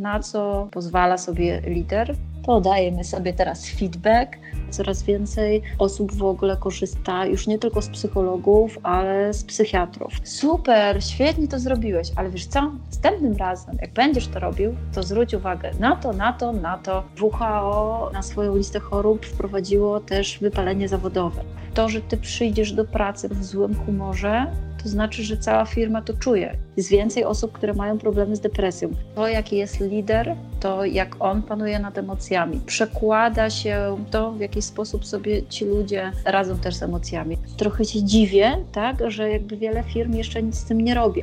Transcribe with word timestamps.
na 0.00 0.20
co 0.20 0.68
pozwala 0.70 1.18
sobie 1.18 1.60
lider, 1.60 2.16
to 2.46 2.60
dajemy 2.60 3.04
sobie 3.04 3.32
teraz 3.32 3.70
feedback. 3.70 4.36
Coraz 4.70 5.02
więcej 5.02 5.62
osób 5.78 6.12
w 6.12 6.22
ogóle 6.22 6.56
korzysta 6.56 7.26
już 7.26 7.46
nie 7.46 7.58
tylko 7.58 7.82
z 7.82 7.88
psychologów, 7.88 8.78
ale 8.82 9.34
z 9.34 9.44
psychiatrów. 9.44 10.12
Super, 10.24 11.04
świetnie 11.04 11.48
to 11.48 11.58
zrobiłeś, 11.58 12.08
ale 12.16 12.30
wiesz 12.30 12.46
co? 12.46 12.72
Następnym 12.86 13.36
razem, 13.36 13.78
jak 13.80 13.92
będziesz 13.92 14.28
to 14.28 14.40
robił, 14.40 14.74
to 14.94 15.02
zwróć 15.02 15.34
uwagę 15.34 15.70
na 15.80 15.96
to, 15.96 16.12
na 16.12 16.32
to, 16.32 16.52
na 16.52 16.78
to. 16.78 17.02
WHO 17.20 18.10
na 18.12 18.22
swoją 18.22 18.56
listę 18.56 18.80
chorób 18.80 19.26
wprowadziło 19.26 20.00
też 20.00 20.38
wypalenie 20.38 20.88
zawodowe. 20.88 21.44
To, 21.74 21.88
że 21.88 22.00
ty 22.00 22.16
przyjdziesz 22.16 22.72
do 22.72 22.84
pracy 22.84 23.28
w 23.28 23.44
złym 23.44 23.74
humorze, 23.74 24.46
to 24.82 24.88
znaczy, 24.88 25.24
że 25.24 25.36
cała 25.36 25.64
firma 25.64 26.02
to 26.02 26.14
czuje. 26.14 26.56
Jest 26.76 26.90
więcej 26.90 27.24
osób, 27.24 27.52
które 27.52 27.74
mają 27.74 27.98
problemy 27.98 28.36
z 28.36 28.40
depresją. 28.40 28.90
To, 29.14 29.28
jaki 29.28 29.56
jest 29.56 29.80
lider, 29.80 30.36
to 30.60 30.84
jak 30.84 31.16
on 31.20 31.42
panuje 31.42 31.78
nad 31.78 31.98
emocjami. 31.98 32.60
Przekłada 32.66 33.50
się 33.50 34.04
to, 34.10 34.32
w 34.32 34.40
jaki 34.40 34.62
sposób 34.62 35.06
sobie 35.06 35.46
ci 35.46 35.64
ludzie 35.64 36.12
radzą 36.24 36.58
też 36.58 36.74
z 36.74 36.82
emocjami. 36.82 37.38
Trochę 37.56 37.84
się 37.84 38.02
dziwię, 38.02 38.64
tak, 38.72 39.10
że 39.10 39.30
jakby 39.30 39.56
wiele 39.56 39.82
firm 39.82 40.12
jeszcze 40.12 40.42
nic 40.42 40.58
z 40.58 40.64
tym 40.64 40.80
nie 40.80 40.94
robi. 40.94 41.22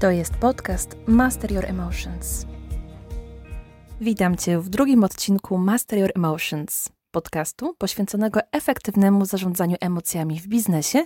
To 0.00 0.10
jest 0.10 0.34
podcast 0.34 0.96
Master 1.06 1.52
Your 1.52 1.64
Emotions. 1.64 2.46
Witam 4.00 4.36
Cię 4.36 4.58
w 4.58 4.68
drugim 4.68 5.04
odcinku 5.04 5.58
Master 5.58 5.98
Your 5.98 6.10
Emotions 6.14 6.88
podcastu 7.10 7.74
poświęconego 7.78 8.40
efektywnemu 8.52 9.24
zarządzaniu 9.24 9.76
emocjami 9.80 10.40
w 10.40 10.48
biznesie 10.48 11.04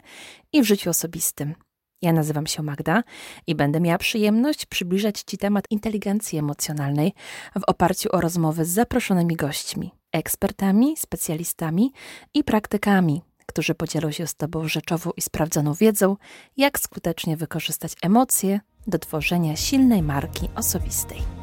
i 0.53 0.63
w 0.63 0.65
życiu 0.65 0.91
osobistym. 0.91 1.55
Ja 2.03 2.13
nazywam 2.13 2.47
się 2.47 2.63
Magda 2.63 3.03
i 3.47 3.55
będę 3.55 3.81
miała 3.81 3.99
przyjemność 3.99 4.67
przybliżać 4.67 5.23
Ci 5.27 5.39
temat 5.39 5.65
inteligencji 5.71 6.39
emocjonalnej 6.39 7.13
w 7.55 7.63
oparciu 7.67 8.09
o 8.13 8.21
rozmowy 8.21 8.65
z 8.65 8.69
zaproszonymi 8.69 9.37
gośćmi, 9.37 9.91
ekspertami, 10.13 10.97
specjalistami 10.97 11.93
i 12.35 12.45
praktykami, 12.45 13.23
którzy 13.47 13.75
podzielą 13.75 14.11
się 14.11 14.27
z 14.27 14.35
Tobą 14.35 14.69
rzeczową 14.69 15.11
i 15.17 15.23
sprawdzoną 15.23 15.75
wiedzą, 15.75 16.17
jak 16.57 16.81
skutecznie 16.81 17.37
wykorzystać 17.37 17.93
emocje 18.03 18.61
do 18.87 18.99
tworzenia 18.99 19.57
silnej 19.57 20.03
marki 20.03 20.49
osobistej 20.55 21.42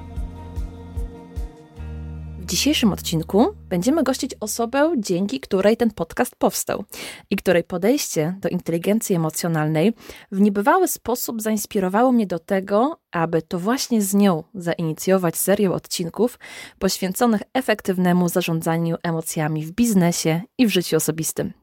dzisiejszym 2.50 2.94
odcinku 2.94 3.56
będziemy 3.70 4.04
gościć 4.04 4.32
osobę, 4.40 4.94
dzięki 4.98 5.40
której 5.40 5.78
ten 5.78 5.92
podcast 5.92 6.36
powstał 6.36 6.84
i 7.30 7.36
której 7.36 7.64
podejście 7.64 8.36
do 8.42 8.50
inteligencji 8.50 9.16
emocjonalnej 9.16 9.94
w 10.32 10.42
niebywały 10.42 10.88
sposób 10.88 11.42
zainspirowało 11.42 12.12
mnie 12.12 12.28
do 12.28 12.40
tego, 12.40 13.00
aby 13.12 13.42
to 13.42 13.60
właśnie 13.60 14.02
z 14.02 14.14
nią 14.14 14.44
zainicjować 14.54 15.38
serię 15.38 15.72
odcinków 15.72 16.40
poświęconych 16.80 17.42
efektywnemu 17.54 18.30
zarządzaniu 18.30 18.96
emocjami 19.04 19.66
w 19.66 19.72
biznesie 19.72 20.42
i 20.58 20.68
w 20.68 20.70
życiu 20.70 20.98
osobistym. 20.98 21.59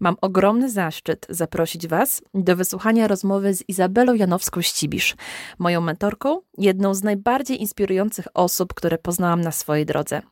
Mam 0.00 0.16
ogromny 0.20 0.70
zaszczyt 0.70 1.26
zaprosić 1.28 1.86
Was 1.86 2.22
do 2.34 2.56
wysłuchania 2.56 3.08
rozmowy 3.08 3.54
z 3.54 3.68
Izabelą 3.68 4.14
Janowską-Ścibisz, 4.14 5.16
moją 5.58 5.80
mentorką, 5.80 6.40
jedną 6.58 6.94
z 6.94 7.02
najbardziej 7.02 7.60
inspirujących 7.60 8.26
osób, 8.34 8.74
które 8.74 8.98
poznałam 8.98 9.40
na 9.40 9.52
swojej 9.52 9.86
drodze. 9.86 10.22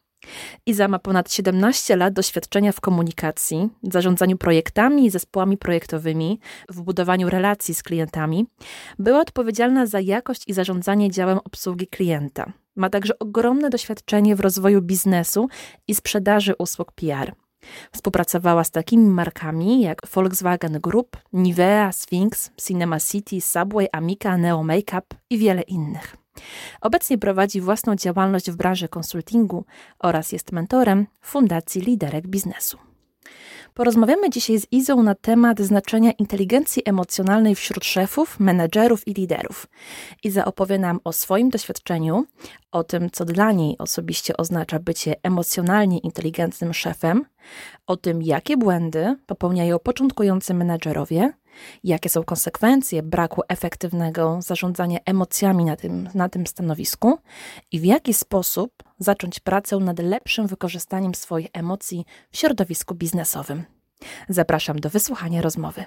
Iza 0.67 0.89
ma 0.89 0.99
ponad 0.99 1.33
17 1.33 1.97
lat 1.97 2.15
doświadczenia 2.15 2.73
w 2.73 2.81
komunikacji, 2.81 3.69
zarządzaniu 3.83 4.37
projektami 4.37 5.07
i 5.07 5.11
zespołami 5.11 5.57
projektowymi, 5.57 6.41
w 6.69 6.83
budowaniu 6.83 7.31
relacji 7.31 7.75
z 7.75 7.83
klientami. 7.83 8.47
Była 8.99 9.21
odpowiedzialna 9.21 9.87
za 9.87 10.01
jakość 10.01 10.43
i 10.47 10.53
zarządzanie 10.53 11.11
działem 11.11 11.39
obsługi 11.39 11.87
klienta. 11.87 12.53
Ma 12.77 12.91
także 12.91 13.19
ogromne 13.19 13.71
doświadczenie 13.71 14.37
w 14.37 14.41
rozwoju 14.41 14.83
biznesu 14.83 15.49
i 15.89 15.95
sprzedaży 15.95 16.55
usług 16.59 16.93
PR. 16.93 17.33
Współpracowała 17.93 18.65
z 18.65 18.71
takimi 18.71 19.09
markami 19.09 19.83
jak 19.83 20.09
Volkswagen 20.15 20.81
Group, 20.81 21.17
Nivea, 21.33 21.93
Sphinx, 21.93 22.51
Cinema 22.67 23.01
City, 23.01 23.41
Subway, 23.41 23.89
Amica, 23.93 24.37
Neo 24.37 24.63
Makeup 24.63 25.15
i 25.31 25.39
wiele 25.39 25.63
innych. 25.63 26.17
Obecnie 26.81 27.19
prowadzi 27.19 27.61
własną 27.61 27.97
działalność 27.97 28.51
w 28.51 28.57
branży 28.57 28.89
konsultingu 28.89 29.65
oraz 29.99 30.33
jest 30.33 30.53
mentorem 30.53 31.07
Fundacji 31.21 31.81
Liderek 31.81 32.27
Biznesu. 32.29 32.92
Porozmawiamy 33.75 34.31
dzisiaj 34.31 34.61
z 34.61 34.67
Izą 34.73 35.03
na 35.03 35.15
temat 35.15 35.61
znaczenia 35.61 36.13
inteligencji 36.19 36.83
emocjonalnej 36.85 37.55
wśród 37.55 37.85
szefów, 37.85 38.41
menedżerów 38.41 39.09
i 39.09 39.15
liderów. 39.15 39.67
Iza 40.23 40.45
opowie 40.45 40.79
nam 40.79 41.01
o 41.05 41.13
swoim 41.13 41.51
doświadczeniu, 41.51 42.25
o 42.73 42.85
tym, 42.85 43.11
co 43.11 43.25
dla 43.25 43.53
niej 43.53 43.79
osobiście 43.79 44.37
oznacza 44.37 44.79
bycie 44.79 45.15
emocjonalnie 45.23 45.99
inteligentnym 45.99 46.75
szefem, 46.75 47.25
o 47.87 47.97
tym, 47.97 48.23
jakie 48.23 48.57
błędy 48.57 49.17
popełniają 49.27 49.79
początkujący 49.79 50.55
menedżerowie, 50.55 51.33
jakie 51.85 52.09
są 52.09 52.25
konsekwencje 52.25 53.03
braku 53.03 53.43
efektywnego 53.49 54.39
zarządzania 54.43 54.99
emocjami 55.05 55.65
na 55.65 55.77
tym, 55.77 56.09
na 56.15 56.29
tym 56.29 56.47
stanowisku 56.47 57.19
i 57.73 57.81
w 57.81 57.85
jaki 57.85 58.15
sposób 58.15 58.73
zacząć 58.99 59.41
pracę 59.41 59.77
nad 59.77 59.99
lepszym 59.99 60.47
wykorzystaniem 60.47 61.15
swoich 61.15 61.49
emocji 61.53 62.05
w 62.31 62.37
środowisku 62.37 62.95
biznesowym. 62.95 63.65
Zapraszam 64.29 64.81
do 64.81 64.91
wysłuchania 64.91 65.43
rozmowy. 65.43 65.85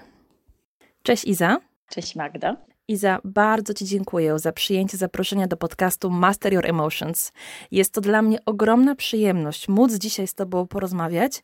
Cześć 1.03 1.25
Iza. 1.25 1.57
Cześć 1.89 2.15
Magda. 2.15 2.55
Iza, 2.87 3.19
bardzo 3.23 3.73
Ci 3.73 3.85
dziękuję 3.85 4.39
za 4.39 4.51
przyjęcie 4.51 4.97
zaproszenia 4.97 5.47
do 5.47 5.57
podcastu 5.57 6.09
Master 6.09 6.53
Your 6.53 6.65
Emotions. 6.65 7.31
Jest 7.71 7.93
to 7.93 8.01
dla 8.01 8.21
mnie 8.21 8.37
ogromna 8.45 8.95
przyjemność 8.95 9.67
móc 9.67 9.93
dzisiaj 9.93 10.27
z 10.27 10.33
Tobą 10.33 10.67
porozmawiać 10.67 11.43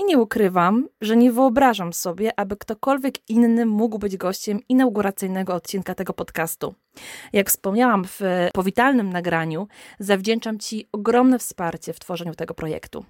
i 0.00 0.04
nie 0.04 0.18
ukrywam, 0.18 0.88
że 1.00 1.16
nie 1.16 1.32
wyobrażam 1.32 1.92
sobie, 1.92 2.40
aby 2.40 2.56
ktokolwiek 2.56 3.30
inny 3.30 3.66
mógł 3.66 3.98
być 3.98 4.16
gościem 4.16 4.60
inauguracyjnego 4.68 5.54
odcinka 5.54 5.94
tego 5.94 6.12
podcastu. 6.12 6.74
Jak 7.32 7.48
wspomniałam 7.48 8.04
w 8.04 8.20
powitalnym 8.52 9.10
nagraniu, 9.10 9.68
zawdzięczam 9.98 10.58
Ci 10.58 10.88
ogromne 10.92 11.38
wsparcie 11.38 11.92
w 11.92 12.00
tworzeniu 12.00 12.34
tego 12.34 12.54
projektu. 12.54 13.04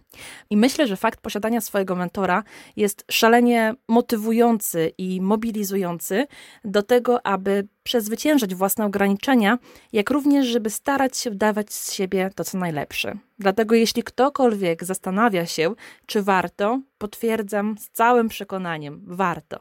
I 0.50 0.56
myślę, 0.56 0.86
że 0.86 0.96
fakt 0.96 1.20
posiadania 1.20 1.60
swojego 1.60 1.96
mentora 1.96 2.42
jest 2.76 3.04
szalenie 3.10 3.74
motywujący 3.88 4.92
i 4.98 5.20
mobilizujący 5.20 6.26
do 6.64 6.82
tego, 6.82 7.26
aby 7.26 7.68
przezwyciężać 7.90 8.54
własne 8.54 8.84
ograniczenia, 8.84 9.58
jak 9.92 10.10
również, 10.10 10.46
żeby 10.46 10.70
starać 10.70 11.16
się 11.16 11.30
dawać 11.30 11.72
z 11.72 11.92
siebie 11.92 12.30
to, 12.34 12.44
co 12.44 12.58
najlepsze. 12.58 13.14
Dlatego, 13.38 13.74
jeśli 13.74 14.02
ktokolwiek 14.02 14.84
zastanawia 14.84 15.46
się, 15.46 15.74
czy 16.06 16.22
warto, 16.22 16.80
potwierdzam 16.98 17.76
z 17.78 17.90
całym 17.90 18.28
przekonaniem, 18.28 19.00
warto. 19.06 19.58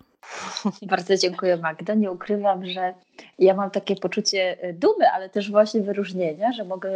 Bardzo 0.82 1.18
dziękuję 1.18 1.58
Magda. 1.58 1.94
Nie 1.94 2.12
ukrywam, 2.12 2.66
że 2.66 2.94
ja 3.40 3.54
mam 3.54 3.72
takie 3.72 3.96
poczucie 3.96 4.58
e, 4.62 4.74
dumy, 4.74 5.10
ale 5.14 5.30
też 5.30 5.52
właśnie 5.52 5.82
wyróżnienia, 5.82 6.52
że 6.52 6.64
mogę 6.64 6.90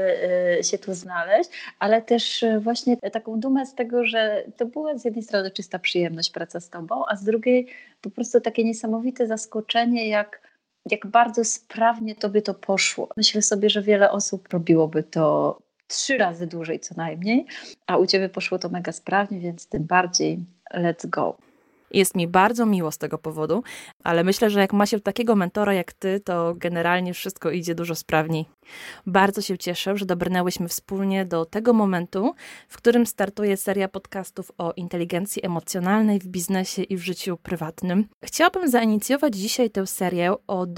e, 0.57 0.63
się 0.63 0.77
tu 0.77 0.93
znaleźć, 0.93 1.49
ale 1.79 2.01
też 2.01 2.43
e, 2.43 2.59
właśnie 2.59 2.97
taką 2.97 3.39
dumę 3.39 3.66
z 3.66 3.75
tego, 3.75 4.05
że 4.05 4.43
to 4.57 4.66
była 4.66 4.97
z 4.97 5.05
jednej 5.05 5.23
strony 5.23 5.51
czysta 5.51 5.79
przyjemność 5.79 6.31
praca 6.31 6.59
z 6.59 6.69
Tobą, 6.69 7.03
a 7.07 7.16
z 7.16 7.23
drugiej 7.23 7.67
po 8.01 8.09
prostu 8.09 8.41
takie 8.41 8.63
niesamowite 8.63 9.27
zaskoczenie, 9.27 10.07
jak 10.07 10.53
jak 10.91 11.07
bardzo 11.07 11.45
sprawnie 11.45 12.16
tobie 12.16 12.41
to 12.41 12.53
poszło. 12.53 13.09
Myślę 13.17 13.41
sobie, 13.41 13.69
że 13.69 13.81
wiele 13.81 14.11
osób 14.11 14.53
robiłoby 14.53 15.03
to 15.03 15.57
trzy 15.88 16.17
razy 16.17 16.47
dłużej 16.47 16.79
co 16.79 16.95
najmniej, 16.97 17.45
a 17.88 17.97
u 17.97 18.05
ciebie 18.05 18.29
poszło 18.29 18.59
to 18.59 18.69
mega 18.69 18.91
sprawnie, 18.91 19.39
więc 19.39 19.67
tym 19.67 19.83
bardziej 19.83 20.39
let's 20.73 21.09
go. 21.09 21.38
Jest 21.93 22.15
mi 22.15 22.27
bardzo 22.27 22.65
miło 22.65 22.91
z 22.91 22.97
tego 22.97 23.17
powodu, 23.17 23.63
ale 24.03 24.23
myślę, 24.23 24.49
że 24.49 24.59
jak 24.59 24.73
ma 24.73 24.85
się 24.85 24.99
takiego 24.99 25.35
mentora 25.35 25.73
jak 25.73 25.93
ty, 25.93 26.19
to 26.19 26.53
generalnie 26.57 27.13
wszystko 27.13 27.51
idzie 27.51 27.75
dużo 27.75 27.95
sprawniej. 27.95 28.45
Bardzo 29.05 29.41
się 29.41 29.57
cieszę, 29.57 29.97
że 29.97 30.05
dobrnęłyśmy 30.05 30.67
wspólnie 30.67 31.25
do 31.25 31.45
tego 31.45 31.73
momentu, 31.73 32.35
w 32.69 32.78
którym 32.78 33.05
startuje 33.05 33.57
seria 33.57 33.87
podcastów 33.87 34.51
o 34.57 34.73
inteligencji 34.75 35.45
emocjonalnej 35.45 36.19
w 36.19 36.28
biznesie 36.28 36.84
i 36.84 36.97
w 36.97 37.01
życiu 37.01 37.37
prywatnym. 37.37 38.07
Chciałabym 38.23 38.69
zainicjować 38.69 39.35
dzisiaj 39.35 39.69
tę 39.69 39.87
serię 39.87 40.34
od 40.47 40.69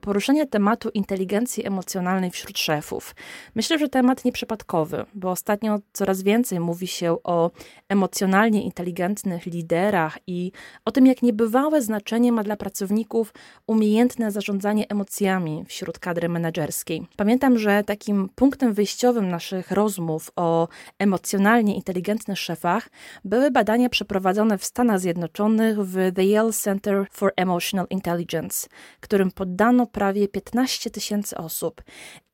poruszenia 0.00 0.46
tematu 0.46 0.88
inteligencji 0.88 1.66
emocjonalnej 1.66 2.30
wśród 2.30 2.58
szefów. 2.58 3.14
Myślę, 3.54 3.78
że 3.78 3.88
temat 3.88 4.24
nieprzypadkowy, 4.24 5.04
bo 5.14 5.30
ostatnio 5.30 5.78
coraz 5.92 6.22
więcej 6.22 6.60
mówi 6.60 6.86
się 6.86 7.16
o 7.24 7.50
emocjonalnie 7.88 8.62
inteligentnych 8.62 9.46
liderach 9.46 10.18
i 10.26 10.52
o 10.84 10.90
tym, 10.92 11.06
jak 11.06 11.22
niebywałe 11.22 11.82
znaczenie 11.82 12.32
ma 12.32 12.42
dla 12.42 12.56
pracowników 12.56 13.34
umiejętne 13.66 14.30
zarządzanie 14.30 14.88
emocjami 14.88 15.64
wśród 15.68 15.98
kadry 15.98 16.28
menedżerskiej. 16.28 17.06
Pamiętam, 17.16 17.58
że 17.58 17.84
takim 17.84 18.28
punktem 18.34 18.74
wyjściowym 18.74 19.28
naszych 19.28 19.70
rozmów 19.70 20.30
o 20.36 20.68
emocjonalnie 20.98 21.74
inteligentnych 21.74 22.38
szefach 22.38 22.88
były 23.24 23.50
badania 23.50 23.88
przeprowadzone 23.88 24.58
w 24.58 24.64
Stanach 24.64 25.00
Zjednoczonych 25.00 25.78
w 25.78 26.12
The 26.14 26.24
Yale 26.24 26.52
Center 26.52 27.06
for 27.10 27.32
Emotional 27.36 27.86
Intelligence, 27.90 28.68
którym 29.00 29.30
poddano 29.30 29.86
prawie 29.86 30.28
15 30.28 30.90
tysięcy 30.90 31.36
osób. 31.36 31.82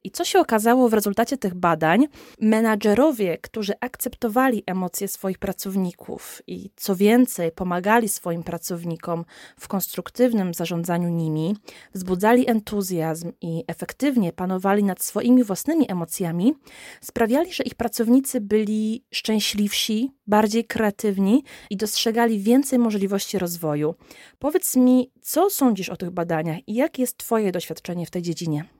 I 0.05 0.11
co 0.11 0.25
się 0.25 0.39
okazało 0.39 0.89
w 0.89 0.95
rezultacie 0.95 1.37
tych 1.37 1.55
badań? 1.55 2.06
Menadżerowie, 2.41 3.39
którzy 3.39 3.73
akceptowali 3.81 4.62
emocje 4.67 5.09
swoich 5.09 5.39
pracowników 5.39 6.43
i 6.47 6.71
co 6.77 6.97
więcej, 6.97 7.53
pomagali 7.53 8.09
swoim 8.09 8.43
pracownikom 8.43 9.25
w 9.61 9.69
konstruktywnym 9.69 10.55
zarządzaniu 10.55 11.09
nimi, 11.09 11.56
wzbudzali 11.95 12.50
entuzjazm 12.50 13.33
i 13.41 13.65
efektywnie 13.67 14.33
panowali 14.33 14.85
nad 14.85 15.03
swoimi 15.03 15.45
własnymi 15.45 15.91
emocjami, 15.91 16.55
sprawiali, 17.01 17.53
że 17.53 17.65
ich 17.65 17.75
pracownicy 17.75 18.41
byli 18.41 19.05
szczęśliwsi, 19.11 20.12
bardziej 20.27 20.65
kreatywni 20.65 21.44
i 21.71 21.77
dostrzegali 21.77 22.39
więcej 22.39 22.79
możliwości 22.79 23.39
rozwoju. 23.39 23.94
Powiedz 24.39 24.77
mi, 24.77 25.11
co 25.21 25.51
sądzisz 25.51 25.89
o 25.89 25.97
tych 25.97 26.11
badaniach 26.11 26.69
i 26.69 26.75
jakie 26.75 27.03
jest 27.03 27.17
Twoje 27.17 27.53
doświadczenie 27.53 28.06
w 28.06 28.11
tej 28.11 28.23
dziedzinie? 28.23 28.78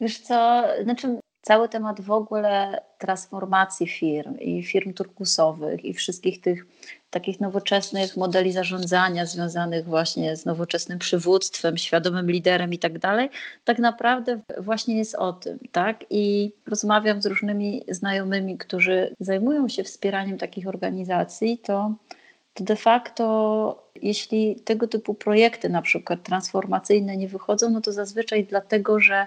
Wiesz 0.00 0.18
co, 0.18 0.64
znaczy 0.82 1.20
cały 1.46 1.68
temat 1.68 2.00
w 2.00 2.10
ogóle 2.10 2.82
transformacji 2.98 3.86
firm 3.86 4.38
i 4.38 4.62
firm 4.62 4.92
turkusowych 4.92 5.84
i 5.84 5.94
wszystkich 5.94 6.40
tych 6.40 6.66
takich 7.10 7.40
nowoczesnych 7.40 8.16
modeli 8.16 8.52
zarządzania 8.52 9.26
związanych 9.26 9.84
właśnie 9.84 10.36
z 10.36 10.44
nowoczesnym 10.44 10.98
przywództwem, 10.98 11.76
świadomym 11.78 12.30
liderem 12.30 12.72
i 12.72 12.78
tak 12.78 12.98
dalej, 12.98 13.28
tak 13.64 13.78
naprawdę 13.78 14.40
właśnie 14.58 14.96
jest 14.96 15.14
o 15.14 15.32
tym, 15.32 15.58
tak? 15.72 16.04
I 16.10 16.52
rozmawiam 16.66 17.22
z 17.22 17.26
różnymi 17.26 17.84
znajomymi, 17.88 18.58
którzy 18.58 19.14
zajmują 19.20 19.68
się 19.68 19.84
wspieraniem 19.84 20.38
takich 20.38 20.68
organizacji, 20.68 21.58
to, 21.58 21.94
to 22.54 22.64
de 22.64 22.76
facto 22.76 23.86
jeśli 24.02 24.60
tego 24.60 24.88
typu 24.88 25.14
projekty 25.14 25.68
na 25.68 25.82
przykład 25.82 26.22
transformacyjne 26.22 27.16
nie 27.16 27.28
wychodzą, 27.28 27.70
no 27.70 27.80
to 27.80 27.92
zazwyczaj 27.92 28.44
dlatego, 28.44 29.00
że 29.00 29.26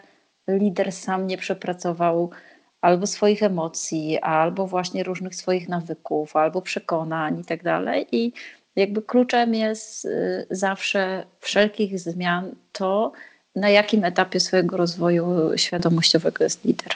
lider 0.57 0.91
sam 0.91 1.27
nie 1.27 1.37
przepracował 1.37 2.29
albo 2.81 3.07
swoich 3.07 3.43
emocji, 3.43 4.19
albo 4.19 4.67
właśnie 4.67 5.03
różnych 5.03 5.35
swoich 5.35 5.69
nawyków, 5.69 6.35
albo 6.35 6.61
przekonań 6.61 7.39
i 7.39 7.45
tak. 7.45 7.59
I 8.11 8.33
jakby 8.75 9.01
kluczem 9.01 9.53
jest 9.53 10.05
y, 10.05 10.47
zawsze 10.51 11.23
wszelkich 11.39 11.99
zmian 11.99 12.55
to, 12.71 13.11
na 13.55 13.69
jakim 13.69 14.03
etapie 14.03 14.39
swojego 14.39 14.77
rozwoju 14.77 15.57
świadomościowego 15.57 16.43
jest 16.43 16.65
lider. 16.65 16.93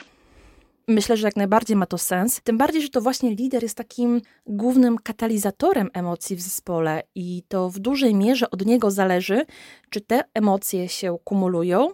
Myślę, 0.88 1.16
że 1.16 1.26
jak 1.26 1.36
najbardziej 1.36 1.76
ma 1.76 1.86
to 1.86 1.98
sens. 1.98 2.40
Tym 2.44 2.58
bardziej, 2.58 2.82
że 2.82 2.88
to 2.88 3.00
właśnie 3.00 3.34
lider 3.34 3.62
jest 3.62 3.76
takim 3.76 4.20
głównym 4.46 4.98
katalizatorem 4.98 5.90
emocji 5.92 6.36
w 6.36 6.40
zespole 6.40 7.02
i 7.14 7.42
to 7.48 7.70
w 7.70 7.78
dużej 7.78 8.14
mierze 8.14 8.50
od 8.50 8.66
niego 8.66 8.90
zależy, 8.90 9.46
czy 9.90 10.00
te 10.00 10.24
emocje 10.34 10.88
się 10.88 11.16
kumulują, 11.24 11.88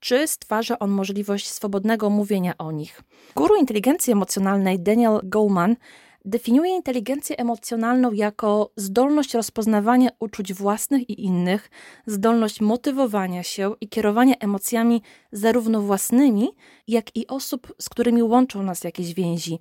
czy 0.00 0.26
stwarza 0.26 0.78
on 0.78 0.90
możliwość 0.90 1.48
swobodnego 1.48 2.10
mówienia 2.10 2.54
o 2.58 2.72
nich. 2.72 3.02
Guru 3.36 3.56
inteligencji 3.56 4.12
emocjonalnej 4.12 4.80
Daniel 4.80 5.20
Goleman 5.22 5.76
definiuje 6.24 6.70
inteligencję 6.76 7.36
emocjonalną 7.36 8.12
jako 8.12 8.70
zdolność 8.76 9.34
rozpoznawania 9.34 10.08
uczuć 10.18 10.54
własnych 10.54 11.10
i 11.10 11.24
innych, 11.24 11.70
zdolność 12.06 12.60
motywowania 12.60 13.42
się 13.42 13.74
i 13.80 13.88
kierowania 13.88 14.34
emocjami 14.40 15.02
zarówno 15.32 15.80
własnymi, 15.80 16.48
jak 16.88 17.16
i 17.16 17.26
osób, 17.26 17.74
z 17.78 17.88
którymi 17.88 18.22
łączą 18.22 18.62
nas 18.62 18.84
jakieś 18.84 19.14
więzi. 19.14 19.58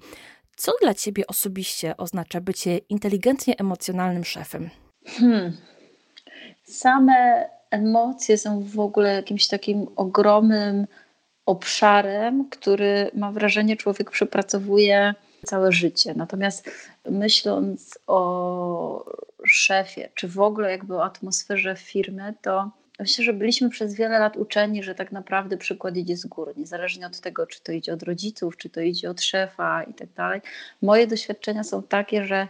Co 0.56 0.72
dla 0.82 0.94
ciebie 0.94 1.28
osobiście 1.28 1.98
oznacza 1.98 2.42
bycie 2.42 2.78
inteligentnie 2.78 3.58
emocjonalnym 3.58 4.24
szefem? 4.26 4.70
Hmm. 5.06 5.58
Same 6.64 7.50
emocje 7.72 8.38
są 8.38 8.64
w 8.64 8.80
ogóle 8.80 9.14
jakimś 9.14 9.48
takim 9.48 9.88
ogromnym 9.96 10.88
obszarem, 11.46 12.50
który 12.50 13.12
mam 13.14 13.34
wrażenie 13.34 13.78
człowiek 13.78 14.12
przepracowuje 14.12 15.14
całe 15.46 15.72
życie. 15.72 16.14
Natomiast 16.14 16.72
myśląc 17.10 18.00
o 18.08 19.06
szefie, 19.46 20.10
czy 20.16 20.28
w 20.28 20.40
ogóle 20.40 20.72
jakby 20.72 20.96
o 20.96 21.04
atmosferze 21.04 21.76
firmy, 21.76 22.34
to 22.42 22.72
myślę, 23.00 23.24
że 23.24 23.34
byliśmy 23.34 23.70
przez 23.70 23.96
wiele 23.96 24.20
lat 24.20 24.38
uczeni, 24.38 24.84
że 24.84 24.96
tak 24.96 25.12
naprawdę 25.12 25.58
przykład 25.58 25.98
idzie 25.98 26.18
z 26.18 26.26
góry, 26.26 26.54
niezależnie 26.58 27.08
od 27.08 27.20
tego, 27.20 27.48
czy 27.48 27.64
to 27.64 27.72
idzie 27.72 27.94
od 27.94 28.04
rodziców, 28.04 28.58
czy 28.58 28.70
to 28.70 28.82
idzie 28.82 29.10
od 29.10 29.22
szefa 29.22 29.84
i 29.84 29.94
tak 29.94 30.14
dalej. 30.14 30.42
Moje 30.82 31.08
doświadczenia 31.08 31.64
są 31.64 31.84
takie, 31.84 32.24
że 32.24 32.48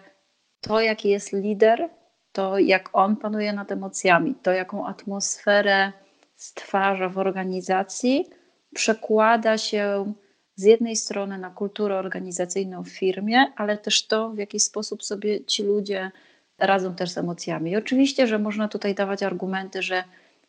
to, 0.61 0.81
jaki 0.81 1.09
jest 1.09 1.33
lider, 1.33 1.89
to 2.31 2.59
jak 2.59 2.89
on 2.93 3.15
panuje 3.15 3.53
nad 3.53 3.71
emocjami, 3.71 4.35
to 4.35 4.51
jaką 4.51 4.87
atmosferę 4.87 5.91
stwarza 6.35 7.09
w 7.09 7.17
organizacji, 7.17 8.29
przekłada 8.73 9.57
się 9.57 10.13
z 10.55 10.63
jednej 10.63 10.95
strony 10.95 11.37
na 11.37 11.49
kulturę 11.49 11.97
organizacyjną 11.97 12.83
w 12.83 12.89
firmie, 12.89 13.45
ale 13.55 13.77
też 13.77 14.07
to, 14.07 14.29
w 14.29 14.37
jaki 14.37 14.59
sposób 14.59 15.03
sobie 15.03 15.45
ci 15.45 15.63
ludzie 15.63 16.11
radzą 16.57 16.95
też 16.95 17.09
z 17.09 17.17
emocjami. 17.17 17.71
I 17.71 17.75
oczywiście, 17.75 18.27
że 18.27 18.39
można 18.39 18.67
tutaj 18.67 18.95
dawać 18.95 19.23
argumenty, 19.23 19.81
że 19.81 20.03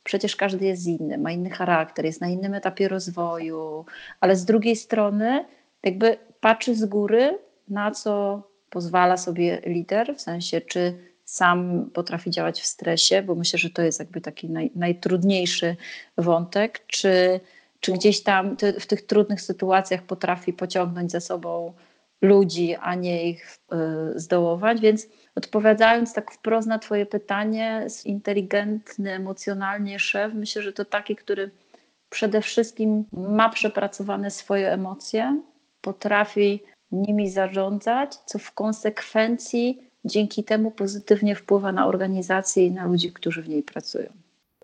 przecież 0.05 0.37
każdy 0.37 0.65
jest 0.65 0.87
inny, 0.87 1.19
ma 1.19 1.33
inny 1.33 1.50
charakter, 1.50 2.05
jest 2.05 2.21
na 2.21 2.29
innym 2.29 2.55
etapie 2.55 2.88
rozwoju, 2.88 3.85
ale 4.21 4.37
z 4.37 4.44
drugiej 4.44 4.76
strony 4.76 5.44
jakby 5.83 6.17
patrzy 6.41 6.75
z 6.75 6.85
góry, 6.85 7.38
na 7.69 7.91
co 7.91 8.43
pozwala 8.71 9.17
sobie 9.17 9.61
lider, 9.67 10.17
w 10.17 10.21
sensie 10.21 10.61
czy 10.61 11.10
sam 11.31 11.91
potrafi 11.94 12.31
działać 12.31 12.61
w 12.61 12.67
stresie, 12.67 13.23
bo 13.23 13.35
myślę, 13.35 13.59
że 13.59 13.71
to 13.71 13.82
jest 13.82 13.99
jakby 13.99 14.21
taki 14.21 14.50
naj, 14.50 14.71
najtrudniejszy 14.75 15.77
wątek, 16.19 16.87
czy, 16.87 17.41
czy 17.81 17.93
gdzieś 17.93 18.23
tam 18.23 18.56
w 18.81 18.87
tych 18.87 19.06
trudnych 19.06 19.41
sytuacjach 19.41 20.03
potrafi 20.03 20.53
pociągnąć 20.53 21.12
za 21.12 21.21
sobą 21.21 21.73
ludzi, 22.23 22.75
a 22.81 22.94
nie 22.94 23.31
ich 23.31 23.59
y, 24.15 24.21
zdołować. 24.21 24.81
Więc 24.81 25.06
odpowiadając 25.35 26.15
tak 26.15 26.32
wprost 26.32 26.69
na 26.69 26.79
Twoje 26.79 27.06
pytanie, 27.06 27.87
inteligentny 28.05 29.12
emocjonalnie 29.12 29.99
szef, 29.99 30.35
myślę, 30.35 30.62
że 30.62 30.73
to 30.73 30.85
taki, 30.85 31.17
który 31.17 31.50
przede 32.09 32.41
wszystkim 32.43 33.05
ma 33.12 33.49
przepracowane 33.49 34.31
swoje 34.31 34.73
emocje, 34.73 35.43
potrafi 35.81 36.62
nimi 36.93 37.31
zarządzać, 37.31 38.15
co 38.15 38.38
w 38.38 38.53
konsekwencji 38.53 39.89
dzięki 40.05 40.44
temu 40.44 40.70
pozytywnie 40.70 41.35
wpływa 41.35 41.73
na 41.73 41.87
organizację 41.87 42.67
i 42.67 42.70
na 42.70 42.87
ludzi, 42.87 43.12
którzy 43.12 43.43
w 43.43 43.49
niej 43.49 43.62
pracują. 43.62 44.12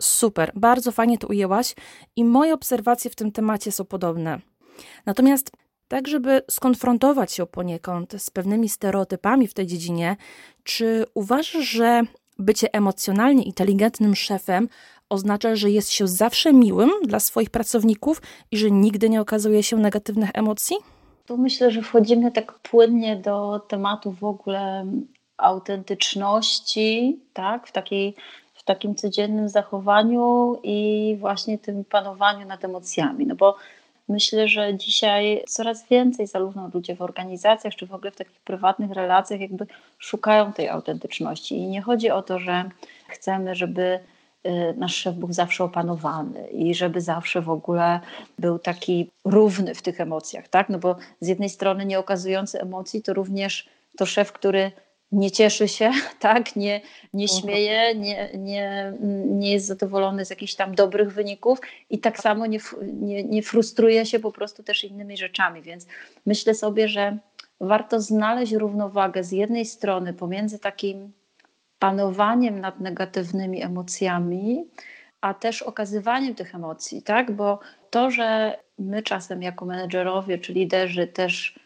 Super, 0.00 0.52
bardzo 0.54 0.92
fajnie 0.92 1.18
to 1.18 1.26
ujęłaś 1.26 1.74
i 2.16 2.24
moje 2.24 2.54
obserwacje 2.54 3.10
w 3.10 3.16
tym 3.16 3.32
temacie 3.32 3.72
są 3.72 3.84
podobne. 3.84 4.40
Natomiast 5.06 5.50
tak, 5.88 6.08
żeby 6.08 6.42
skonfrontować 6.50 7.32
się 7.32 7.46
poniekąd 7.46 8.14
z 8.18 8.30
pewnymi 8.30 8.68
stereotypami 8.68 9.48
w 9.48 9.54
tej 9.54 9.66
dziedzinie, 9.66 10.16
czy 10.64 11.04
uważasz, 11.14 11.68
że 11.68 12.02
bycie 12.38 12.74
emocjonalnie 12.74 13.42
inteligentnym 13.42 14.14
szefem 14.14 14.68
oznacza, 15.08 15.56
że 15.56 15.70
jest 15.70 15.90
się 15.90 16.08
zawsze 16.08 16.52
miłym 16.52 16.90
dla 17.02 17.20
swoich 17.20 17.50
pracowników 17.50 18.22
i 18.50 18.56
że 18.56 18.70
nigdy 18.70 19.10
nie 19.10 19.20
okazuje 19.20 19.62
się 19.62 19.76
negatywnych 19.76 20.30
emocji? 20.34 20.76
Tu 21.26 21.38
myślę, 21.38 21.70
że 21.70 21.82
wchodzimy 21.82 22.32
tak 22.32 22.58
płynnie 22.58 23.16
do 23.16 23.60
tematu 23.68 24.12
w 24.12 24.24
ogóle 24.24 24.86
autentyczności, 25.38 27.20
tak, 27.32 27.66
w, 27.66 27.72
takiej, 27.72 28.14
w 28.54 28.62
takim 28.62 28.94
codziennym 28.94 29.48
zachowaniu 29.48 30.56
i 30.62 31.16
właśnie 31.20 31.58
tym 31.58 31.84
panowaniu 31.84 32.46
nad 32.46 32.64
emocjami. 32.64 33.26
No 33.26 33.34
bo 33.34 33.56
myślę, 34.08 34.48
że 34.48 34.76
dzisiaj 34.76 35.42
coraz 35.48 35.88
więcej 35.88 36.26
zarówno 36.26 36.70
ludzie 36.74 36.96
w 36.96 37.02
organizacjach, 37.02 37.74
czy 37.74 37.86
w 37.86 37.94
ogóle 37.94 38.10
w 38.10 38.16
takich 38.16 38.40
prywatnych 38.40 38.90
relacjach 38.90 39.40
jakby 39.40 39.66
szukają 39.98 40.52
tej 40.52 40.68
autentyczności. 40.68 41.56
I 41.56 41.66
nie 41.66 41.82
chodzi 41.82 42.10
o 42.10 42.22
to, 42.22 42.38
że 42.38 42.70
chcemy, 43.08 43.54
żeby 43.54 44.00
y, 44.46 44.74
nasz 44.76 44.96
szef 44.96 45.14
był 45.14 45.32
zawsze 45.32 45.64
opanowany 45.64 46.48
i 46.48 46.74
żeby 46.74 47.00
zawsze 47.00 47.42
w 47.42 47.50
ogóle 47.50 48.00
był 48.38 48.58
taki 48.58 49.10
równy 49.24 49.74
w 49.74 49.82
tych 49.82 50.00
emocjach, 50.00 50.48
tak? 50.48 50.68
No 50.68 50.78
bo 50.78 50.96
z 51.20 51.28
jednej 51.28 51.48
strony 51.48 51.86
nie 51.86 51.98
okazujący 51.98 52.60
emocji 52.60 53.02
to 53.02 53.14
również 53.14 53.68
to 53.96 54.06
szef, 54.06 54.32
który 54.32 54.72
nie 55.12 55.30
cieszy 55.30 55.68
się, 55.68 55.90
tak, 56.20 56.56
nie, 56.56 56.80
nie 57.14 57.24
mhm. 57.24 57.40
śmieje, 57.40 57.94
nie, 57.94 58.30
nie, 58.38 58.92
nie 59.26 59.52
jest 59.52 59.66
zadowolony 59.66 60.24
z 60.24 60.30
jakichś 60.30 60.54
tam 60.54 60.74
dobrych 60.74 61.12
wyników 61.12 61.58
i 61.90 61.98
tak 61.98 62.18
samo 62.18 62.46
nie, 62.46 62.58
nie, 62.82 63.24
nie 63.24 63.42
frustruje 63.42 64.06
się 64.06 64.18
po 64.18 64.32
prostu 64.32 64.62
też 64.62 64.84
innymi 64.84 65.16
rzeczami. 65.16 65.62
Więc 65.62 65.86
myślę 66.26 66.54
sobie, 66.54 66.88
że 66.88 67.18
warto 67.60 68.00
znaleźć 68.00 68.52
równowagę 68.52 69.24
z 69.24 69.32
jednej 69.32 69.66
strony 69.66 70.12
pomiędzy 70.12 70.58
takim 70.58 71.12
panowaniem 71.78 72.60
nad 72.60 72.80
negatywnymi 72.80 73.62
emocjami, 73.62 74.64
a 75.20 75.34
też 75.34 75.62
okazywaniem 75.62 76.34
tych 76.34 76.54
emocji, 76.54 77.02
tak? 77.02 77.30
Bo 77.32 77.58
to, 77.90 78.10
że 78.10 78.58
my 78.78 79.02
czasem 79.02 79.42
jako 79.42 79.64
menedżerowie 79.64 80.38
czy 80.38 80.52
liderzy 80.52 81.06
też 81.06 81.65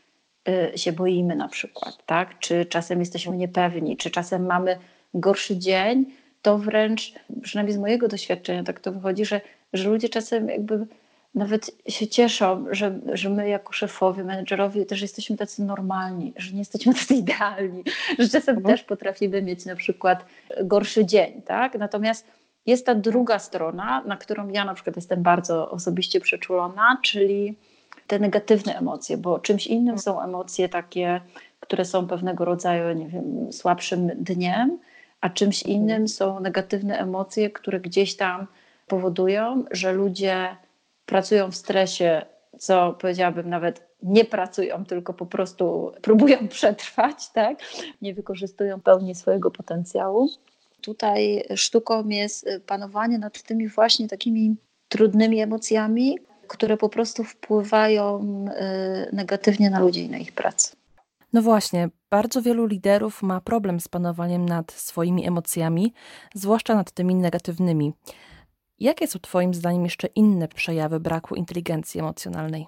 się 0.76 0.92
boimy 0.92 1.36
na 1.36 1.48
przykład, 1.48 2.06
tak? 2.06 2.38
Czy 2.38 2.64
czasem 2.64 3.00
jesteśmy 3.00 3.36
niepewni, 3.36 3.96
czy 3.96 4.10
czasem 4.10 4.46
mamy 4.46 4.78
gorszy 5.14 5.58
dzień, 5.58 6.06
to 6.42 6.58
wręcz, 6.58 7.12
przynajmniej 7.42 7.76
z 7.76 7.78
mojego 7.78 8.08
doświadczenia 8.08 8.62
tak 8.62 8.80
to 8.80 8.92
wychodzi, 8.92 9.24
że, 9.24 9.40
że 9.72 9.88
ludzie 9.88 10.08
czasem 10.08 10.48
jakby 10.48 10.86
nawet 11.34 11.70
się 11.88 12.08
cieszą, 12.08 12.66
że, 12.70 13.00
że 13.12 13.30
my 13.30 13.48
jako 13.48 13.72
szefowie, 13.72 14.24
menedżerowie 14.24 14.86
też 14.86 15.02
jesteśmy 15.02 15.36
tacy 15.36 15.62
normalni, 15.62 16.32
że 16.36 16.52
nie 16.52 16.58
jesteśmy 16.58 16.94
tacy 17.00 17.14
idealni, 17.14 17.84
że 18.18 18.28
czasem 18.28 18.56
mhm. 18.56 18.76
też 18.76 18.84
potrafimy 18.84 19.42
mieć 19.42 19.64
na 19.64 19.76
przykład 19.76 20.24
gorszy 20.64 21.06
dzień, 21.06 21.42
tak? 21.42 21.78
Natomiast 21.78 22.26
jest 22.66 22.86
ta 22.86 22.94
druga 22.94 23.38
strona, 23.38 24.02
na 24.06 24.16
którą 24.16 24.48
ja 24.48 24.64
na 24.64 24.74
przykład 24.74 24.96
jestem 24.96 25.22
bardzo 25.22 25.70
osobiście 25.70 26.20
przeczulona, 26.20 26.98
czyli 27.02 27.56
te 28.10 28.18
negatywne 28.18 28.78
emocje, 28.78 29.16
bo 29.16 29.38
czymś 29.38 29.66
innym 29.66 29.98
są 29.98 30.22
emocje 30.22 30.68
takie, 30.68 31.20
które 31.60 31.84
są 31.84 32.06
pewnego 32.06 32.44
rodzaju, 32.44 32.98
nie 32.98 33.08
wiem, 33.08 33.52
słabszym 33.52 34.10
dniem, 34.16 34.78
a 35.20 35.30
czymś 35.30 35.62
mhm. 35.62 35.76
innym 35.76 36.08
są 36.08 36.40
negatywne 36.40 36.98
emocje, 36.98 37.50
które 37.50 37.80
gdzieś 37.80 38.16
tam 38.16 38.46
powodują, 38.86 39.64
że 39.70 39.92
ludzie 39.92 40.56
pracują 41.06 41.50
w 41.50 41.56
stresie, 41.56 42.22
co 42.58 42.92
powiedziałabym 42.92 43.50
nawet 43.50 43.86
nie 44.02 44.24
pracują, 44.24 44.84
tylko 44.84 45.14
po 45.14 45.26
prostu 45.26 45.92
próbują 46.02 46.48
przetrwać, 46.48 47.28
tak? 47.28 47.58
nie 48.02 48.14
wykorzystują 48.14 48.80
pełni 48.80 49.14
swojego 49.14 49.50
potencjału. 49.50 50.28
Tutaj 50.80 51.44
sztuką 51.56 52.08
jest 52.08 52.48
panowanie 52.66 53.18
nad 53.18 53.42
tymi 53.42 53.68
właśnie 53.68 54.08
takimi 54.08 54.56
trudnymi 54.88 55.40
emocjami, 55.40 56.18
które 56.50 56.76
po 56.76 56.88
prostu 56.88 57.24
wpływają 57.24 58.20
y, 59.08 59.16
negatywnie 59.16 59.70
na 59.70 59.80
ludzi 59.80 60.04
i 60.04 60.10
na 60.10 60.18
ich 60.18 60.32
pracę. 60.32 60.76
No 61.32 61.42
właśnie, 61.42 61.88
bardzo 62.10 62.42
wielu 62.42 62.66
liderów 62.66 63.22
ma 63.22 63.40
problem 63.40 63.80
z 63.80 63.88
panowaniem 63.88 64.46
nad 64.46 64.72
swoimi 64.72 65.26
emocjami, 65.26 65.92
zwłaszcza 66.34 66.74
nad 66.74 66.90
tymi 66.90 67.14
negatywnymi. 67.14 67.92
Jakie 68.80 69.06
są 69.06 69.18
Twoim 69.18 69.54
zdaniem 69.54 69.84
jeszcze 69.84 70.06
inne 70.06 70.48
przejawy 70.48 71.00
braku 71.00 71.34
inteligencji 71.34 72.00
emocjonalnej? 72.00 72.66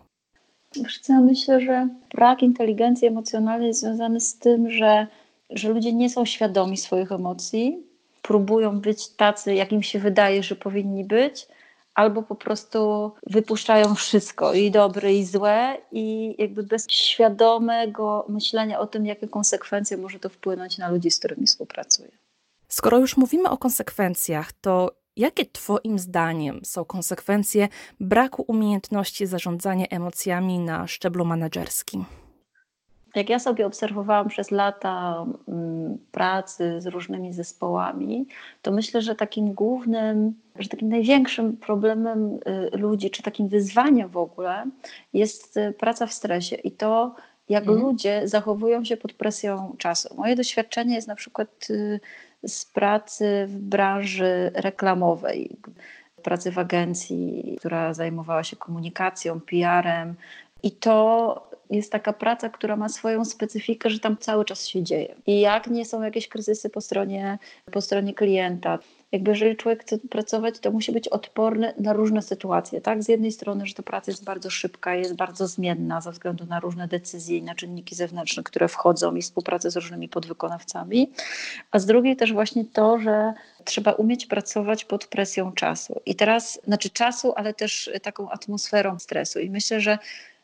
Co, 1.03 1.21
myślę, 1.21 1.61
że 1.61 1.89
brak 2.15 2.43
inteligencji 2.43 3.09
emocjonalnej 3.09 3.69
jest 3.69 3.81
związany 3.81 4.21
z 4.21 4.39
tym, 4.39 4.71
że, 4.71 5.07
że 5.51 5.69
ludzie 5.69 5.93
nie 5.93 6.11
są 6.11 6.25
świadomi 6.25 6.77
swoich 6.77 7.13
emocji, 7.13 7.83
próbują 8.23 8.81
być 8.81 9.09
tacy, 9.09 9.55
jak 9.55 9.73
im 9.73 9.83
się 9.83 9.99
wydaje, 9.99 10.43
że 10.43 10.57
powinni 10.57 11.05
być, 11.05 11.47
albo 11.95 12.23
po 12.23 12.35
prostu 12.35 13.13
wypuszczają 13.27 13.95
wszystko, 13.95 14.55
i 14.55 14.71
dobre, 14.71 15.15
i 15.15 15.25
złe, 15.25 15.79
i 15.93 16.35
jakby 16.39 16.63
bez 16.63 16.87
świadomego 16.91 18.27
myślenia 18.29 18.81
o 18.81 18.87
tym, 18.87 19.07
jakie 19.07 19.29
konsekwencje 19.29 19.97
może 19.97 20.19
to 20.19 20.29
wpłynąć 20.29 20.79
na 20.79 20.91
ludzi, 20.91 21.11
z 21.11 21.19
którymi 21.19 21.47
współpracuję. 21.47 22.11
Skoro 22.69 22.99
już 22.99 23.17
mówimy 23.17 23.51
o 23.51 23.59
konsekwencjach, 23.59 24.53
to 24.53 25.03
Jakie 25.17 25.47
Twoim 25.47 25.99
zdaniem 25.99 26.61
są 26.65 26.85
konsekwencje 26.85 27.69
braku 28.01 28.45
umiejętności 28.47 29.27
zarządzania 29.27 29.87
emocjami 29.87 30.59
na 30.59 30.87
szczeblu 30.87 31.25
menedżerskim? 31.25 32.05
Jak 33.15 33.29
ja 33.29 33.39
sobie 33.39 33.67
obserwowałam 33.67 34.29
przez 34.29 34.51
lata 34.51 35.27
mm, 35.49 35.99
pracy 36.13 36.81
z 36.81 36.87
różnymi 36.87 37.33
zespołami, 37.33 38.27
to 38.63 38.73
myślę, 38.73 39.03
że 39.03 39.15
takim 39.15 39.53
głównym, 39.53 40.35
że 40.59 40.69
takim 40.69 40.89
największym 40.89 41.57
problemem 41.57 42.39
y, 42.75 42.79
ludzi, 42.79 43.11
czy 43.11 43.23
takim 43.23 43.49
wyzwaniem 43.49 44.09
w 44.09 44.17
ogóle 44.17 44.65
jest 45.13 45.57
y, 45.57 45.75
praca 45.79 46.07
w 46.07 46.13
stresie 46.13 46.57
i 46.57 46.71
to, 46.71 47.15
jak 47.49 47.63
mhm. 47.63 47.81
ludzie 47.81 48.29
zachowują 48.29 48.85
się 48.85 48.97
pod 48.97 49.13
presją 49.13 49.75
czasu. 49.79 50.15
Moje 50.17 50.37
doświadczenie 50.37 50.95
jest 50.95 51.09
na 51.09 51.15
przykład 51.15 51.67
y, 51.71 52.01
z 52.47 52.65
pracy 52.65 53.45
w 53.49 53.59
branży 53.59 54.51
reklamowej, 54.55 55.57
pracy 56.23 56.53
w 56.53 56.59
agencji, 56.59 57.57
która 57.59 57.95
zajmowała 57.95 58.45
się 58.45 58.57
komunikacją, 58.57 59.41
PR-em. 59.41 60.15
I 60.63 60.73
to 60.73 61.52
jest 61.71 61.93
taka 61.93 62.13
praca, 62.13 62.49
która 62.49 62.77
ma 62.77 62.89
swoją 62.89 63.25
specyfikę, 63.25 63.91
że 63.91 63.99
tam 63.99 64.17
cały 64.17 64.45
czas 64.45 64.67
się 64.67 64.83
dzieje. 64.83 65.15
I 65.27 65.41
jak 65.41 65.67
nie 65.67 65.85
są 65.85 66.03
jakieś 66.03 66.29
kryzysy 66.29 66.71
po 66.71 66.81
stronie, 66.81 67.39
po 67.73 67.81
stronie 67.81 68.15
klienta, 68.15 68.79
jakby 69.13 69.31
jeżeli 69.31 69.57
człowiek 69.57 69.83
chce 69.83 69.99
pracować, 69.99 70.59
to 70.59 70.71
musi 70.71 70.93
być 70.93 71.09
odporny 71.09 71.75
na 71.79 71.93
różne 71.93 72.23
sytuacje. 72.23 72.81
Tak? 72.81 73.03
Z 73.03 73.09
jednej 73.09 73.33
strony, 73.33 73.67
że 73.67 73.75
ta 73.75 73.83
praca 73.83 74.11
jest 74.11 74.25
bardzo 74.25 74.51
szybka, 74.51 74.95
jest 74.95 75.15
bardzo 75.15 75.47
zmienna 75.47 76.01
ze 76.01 76.13
względu 76.13 76.47
na 76.47 76.61
różne 76.61 76.89
decyzje 76.89 77.39
i 77.39 77.43
na 77.43 77.55
czynniki 77.55 77.95
zewnętrzne, 77.95 78.43
które 78.43 78.69
wchodzą 78.69 79.15
i 79.15 79.23
współpracę 79.23 79.71
z 79.71 79.77
różnymi 79.77 80.09
podwykonawcami, 80.09 81.11
a 81.71 81.79
z 81.79 81.87
drugiej 81.87 82.17
też 82.17 82.33
właśnie 82.33 82.65
to, 82.65 82.99
że 82.99 83.33
trzeba 83.65 83.93
umieć 83.93 84.27
pracować 84.27 84.85
pod 84.85 85.07
presją 85.07 85.53
czasu. 85.53 86.01
I 86.07 86.15
teraz, 86.15 86.61
znaczy 86.65 86.91
czasu, 86.91 87.33
ale 87.37 87.55
też 87.55 87.91
taką 88.03 88.31
atmosferą 88.31 88.99
stresu. 88.99 89.41
I 89.41 89.51
myślę, 89.51 89.81
że 89.81 89.99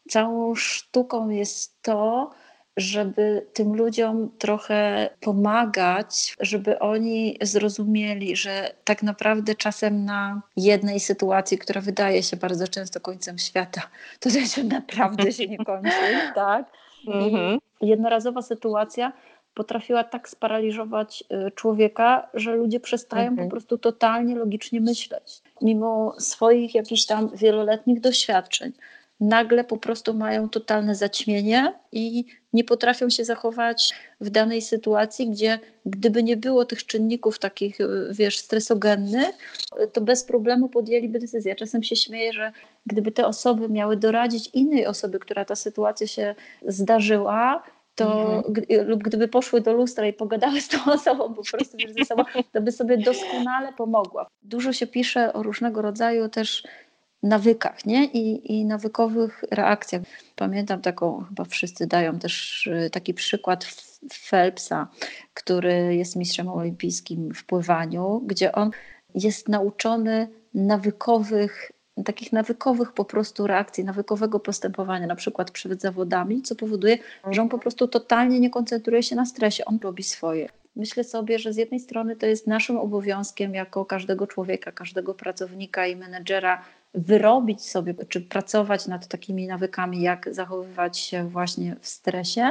całą 0.09 0.55
sztuką 0.55 1.29
jest 1.29 1.83
to, 1.83 2.31
żeby 2.79 3.47
tym 3.53 3.77
ludziom 3.77 4.31
trochę 4.38 5.11
pomagać, 5.21 6.37
żeby 6.41 6.79
oni 6.79 7.38
zrozumieli, 7.43 8.37
że 8.37 8.75
tak 8.85 9.03
naprawdę 9.03 9.55
czasem 9.55 10.05
na 10.05 10.43
jednej 10.57 11.00
sytuacji, 11.00 11.59
która 11.59 11.81
wydaje 11.81 12.23
się 12.23 12.37
bardzo 12.37 12.69
często 12.69 13.00
końcem 13.00 13.38
świata, 13.38 13.83
to 14.21 14.31
też 14.31 14.57
naprawdę 14.57 15.33
się 15.33 15.47
nie 15.49 15.59
kończy, 15.59 15.91
tak? 16.35 16.67
I 17.05 17.11
mhm. 17.11 17.59
jednorazowa 17.81 18.43
sytuacja 18.43 19.12
potrafiła 19.55 20.05
tak 20.05 20.29
sparaliżować 20.29 21.25
y, 21.47 21.50
człowieka, 21.50 22.29
że 22.35 22.57
ludzie 22.57 22.81
przestają 22.81 23.37
po 23.37 23.49
prostu 23.49 23.79
totalnie 23.79 24.37
logicznie 24.37 24.81
myśleć, 24.81 25.43
mimo 25.62 26.15
swoich 26.19 26.75
jakichś 26.75 27.05
tam 27.05 27.31
wieloletnich 27.37 28.00
doświadczeń 28.00 28.73
nagle 29.21 29.65
po 29.65 29.77
prostu 29.77 30.15
mają 30.15 30.49
totalne 30.49 30.95
zaćmienie 30.95 31.73
i 31.93 32.25
nie 32.53 32.65
potrafią 32.65 33.11
się 33.11 33.25
zachować 33.25 33.95
w 34.21 34.31
danej 34.31 34.63
sytuacji, 34.63 35.31
gdzie 35.31 35.59
gdyby 35.87 36.23
nie 36.23 36.37
było 36.37 36.65
tych 36.65 36.87
czynników 36.87 37.39
takich, 37.39 37.79
wiesz, 38.11 38.39
stresogennych, 38.39 39.39
to 39.93 40.01
bez 40.01 40.25
problemu 40.25 40.69
podjęliby 40.69 41.19
decyzję. 41.19 41.55
Czasem 41.55 41.83
się 41.83 41.97
śmieję, 41.97 42.33
że 42.33 42.53
gdyby 42.87 43.13
te 43.13 43.27
osoby 43.27 43.69
miały 43.69 43.97
doradzić 43.97 44.51
innej 44.55 44.87
osoby, 44.87 45.19
która 45.19 45.45
ta 45.45 45.57
sytuacja 45.57 46.07
się 46.07 46.35
zdarzyła, 46.67 47.63
to 47.95 48.37
mhm. 48.47 48.89
lub 48.89 49.03
gdyby 49.03 49.29
poszły 49.29 49.61
do 49.61 49.73
lustra 49.73 50.07
i 50.07 50.13
pogadały 50.13 50.61
z 50.67 50.69
tą 50.69 50.93
osobą 50.93 51.35
po 51.35 51.43
prostu 51.43 51.77
wiesz, 51.77 51.93
ze 51.93 52.05
sobą, 52.05 52.25
to 52.53 52.61
by 52.61 52.73
sobie 52.73 52.99
doskonale 52.99 53.73
pomogła. 53.73 54.27
Dużo 54.43 54.73
się 54.73 54.87
pisze 54.87 55.33
o 55.33 55.43
różnego 55.43 55.83
rodzaju 55.83 56.29
też 56.29 56.63
nawykach 57.23 57.87
nie? 57.87 58.05
I, 58.05 58.53
i 58.57 58.65
nawykowych 58.65 59.45
reakcjach. 59.51 60.03
Pamiętam 60.37 60.83
taką, 60.83 61.25
chyba 61.29 61.45
wszyscy 61.45 61.87
dają 61.87 62.19
też 62.19 62.67
y, 62.67 62.91
taki 62.91 63.15
przykład 63.15 63.65
Phelpsa, 64.31 64.89
który 65.35 65.97
jest 65.97 66.17
mistrzem 66.17 66.49
olimpijskim 66.49 67.35
w 67.35 67.45
pływaniu, 67.45 68.23
gdzie 68.27 68.53
on 68.53 68.71
jest 69.15 69.49
nauczony 69.49 70.29
nawykowych 70.55 71.73
takich 72.05 72.33
nawykowych 72.33 72.93
po 72.93 73.05
prostu 73.05 73.47
reakcji, 73.47 73.85
nawykowego 73.85 74.41
postępowania, 74.41 75.07
na 75.07 75.17
przykład 75.17 75.51
przed 75.51 75.81
zawodami, 75.81 76.43
co 76.43 76.55
powoduje, 76.55 76.99
że 77.31 77.43
on 77.43 77.49
po 77.49 77.59
prostu 77.59 77.89
totalnie 77.89 78.41
nie 78.41 78.51
koncentruje 78.51 79.03
się 79.03 79.17
na 79.17 79.27
stresie, 79.27 79.65
on 79.65 79.79
robi 79.83 80.03
swoje. 80.03 80.49
Myślę 80.77 81.05
sobie, 81.05 81.39
że 81.39 81.53
z 81.53 81.57
jednej 81.57 81.81
strony 81.81 82.17
to 82.17 82.27
jest 82.27 82.47
naszym 82.47 82.77
obowiązkiem 82.77 83.55
jako 83.55 83.85
każdego 83.85 84.27
człowieka, 84.27 84.73
każdego 84.73 85.15
pracownika 85.15 85.87
i 85.87 85.97
menedżera 85.97 86.65
wyrobić 86.95 87.66
sobie, 87.66 87.95
czy 88.09 88.21
pracować 88.21 88.87
nad 88.87 89.07
takimi 89.07 89.47
nawykami, 89.47 90.02
jak 90.02 90.35
zachowywać 90.35 90.99
się 90.99 91.28
właśnie 91.28 91.76
w 91.80 91.88
stresie, 91.88 92.50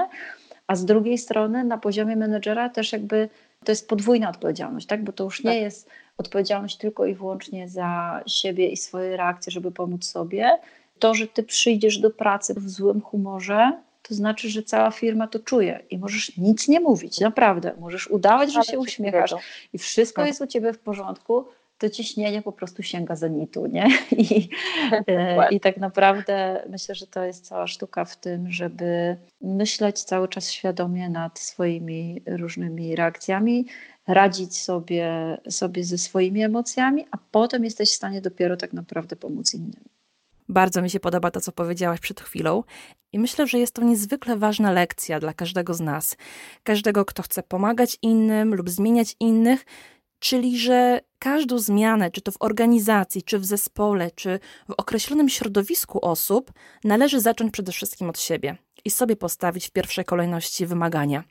a 0.67 0.75
z 0.75 0.85
drugiej 0.85 1.17
strony 1.17 1.63
na 1.63 1.77
poziomie 1.77 2.15
menedżera 2.15 2.69
też 2.69 2.91
jakby 2.91 3.29
to 3.65 3.71
jest 3.71 3.89
podwójna 3.89 4.29
odpowiedzialność, 4.29 4.87
tak? 4.87 5.03
bo 5.03 5.11
to 5.11 5.23
już 5.23 5.43
nie 5.43 5.51
tak. 5.51 5.61
jest 5.61 5.89
odpowiedzialność 6.17 6.77
tylko 6.77 7.05
i 7.05 7.15
wyłącznie 7.15 7.69
za 7.69 8.21
siebie 8.27 8.69
i 8.69 8.77
swoje 8.77 9.17
reakcje, 9.17 9.51
żeby 9.51 9.71
pomóc 9.71 10.05
sobie. 10.05 10.59
To, 10.99 11.13
że 11.13 11.27
ty 11.27 11.43
przyjdziesz 11.43 11.97
do 11.97 12.09
pracy 12.09 12.53
w 12.53 12.69
złym 12.69 13.01
humorze, 13.01 13.71
to 14.01 14.15
znaczy, 14.15 14.49
że 14.49 14.63
cała 14.63 14.91
firma 14.91 15.27
to 15.27 15.39
czuje 15.39 15.79
i 15.89 15.97
możesz 15.97 16.37
nic 16.37 16.67
nie 16.67 16.79
mówić, 16.79 17.19
naprawdę. 17.19 17.71
Możesz 17.79 18.07
udawać, 18.07 18.53
że 18.53 18.63
się 18.63 18.79
uśmiechasz 18.79 19.35
i 19.73 19.77
wszystko 19.77 20.21
tak. 20.21 20.27
jest 20.27 20.41
u 20.41 20.47
ciebie 20.47 20.73
w 20.73 20.79
porządku, 20.79 21.45
to 21.77 21.89
ciśnienie 21.89 22.41
po 22.41 22.51
prostu 22.51 22.83
sięga 22.83 23.15
zenitu, 23.15 23.65
nie? 23.65 23.87
I, 24.11 24.49
e, 25.07 25.49
I 25.49 25.59
tak 25.59 25.77
naprawdę 25.77 26.63
myślę, 26.69 26.95
że 26.95 27.07
to 27.07 27.23
jest 27.23 27.45
cała 27.45 27.67
sztuka 27.67 28.05
w 28.05 28.17
tym, 28.17 28.51
żeby 28.51 29.17
myśleć 29.41 30.03
cały 30.03 30.27
czas 30.27 30.51
świadomie 30.51 31.09
nad 31.09 31.39
swoimi 31.39 32.21
różnymi 32.25 32.95
reakcjami, 32.95 33.65
radzić 34.07 34.57
sobie, 34.57 35.37
sobie 35.49 35.83
ze 35.83 35.97
swoimi 35.97 36.43
emocjami, 36.43 37.05
a 37.11 37.17
potem 37.31 37.63
jesteś 37.63 37.91
w 37.91 37.95
stanie 37.95 38.21
dopiero 38.21 38.57
tak 38.57 38.73
naprawdę 38.73 39.15
pomóc 39.15 39.53
innym. 39.53 39.83
Bardzo 40.49 40.81
mi 40.81 40.89
się 40.89 40.99
podoba 40.99 41.31
to, 41.31 41.41
co 41.41 41.51
powiedziałaś 41.51 41.99
przed 41.99 42.21
chwilą, 42.21 42.63
i 43.13 43.19
myślę, 43.19 43.47
że 43.47 43.59
jest 43.59 43.73
to 43.73 43.83
niezwykle 43.83 44.37
ważna 44.37 44.71
lekcja 44.71 45.19
dla 45.19 45.33
każdego 45.33 45.73
z 45.73 45.79
nas. 45.79 46.17
Każdego, 46.63 47.05
kto 47.05 47.23
chce 47.23 47.43
pomagać 47.43 47.97
innym 48.01 48.55
lub 48.55 48.69
zmieniać 48.69 49.15
innych, 49.19 49.65
czyli 50.19 50.59
że 50.59 51.01
każdą 51.19 51.59
zmianę, 51.59 52.11
czy 52.11 52.21
to 52.21 52.31
w 52.31 52.37
organizacji, 52.39 53.23
czy 53.23 53.39
w 53.39 53.45
zespole, 53.45 54.11
czy 54.11 54.39
w 54.69 54.73
określonym 54.77 55.29
środowisku 55.29 56.05
osób, 56.05 56.51
należy 56.83 57.19
zacząć 57.19 57.53
przede 57.53 57.71
wszystkim 57.71 58.09
od 58.09 58.19
siebie 58.19 58.57
i 58.85 58.91
sobie 58.91 59.15
postawić 59.15 59.67
w 59.67 59.71
pierwszej 59.71 60.05
kolejności 60.05 60.65
wymagania. 60.65 61.23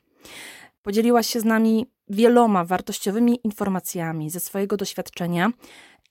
Podzieliłaś 0.81 1.27
się 1.27 1.39
z 1.39 1.45
nami 1.45 1.85
wieloma 2.09 2.65
wartościowymi 2.65 3.39
informacjami 3.43 4.29
ze 4.29 4.39
swojego 4.39 4.77
doświadczenia, 4.77 5.51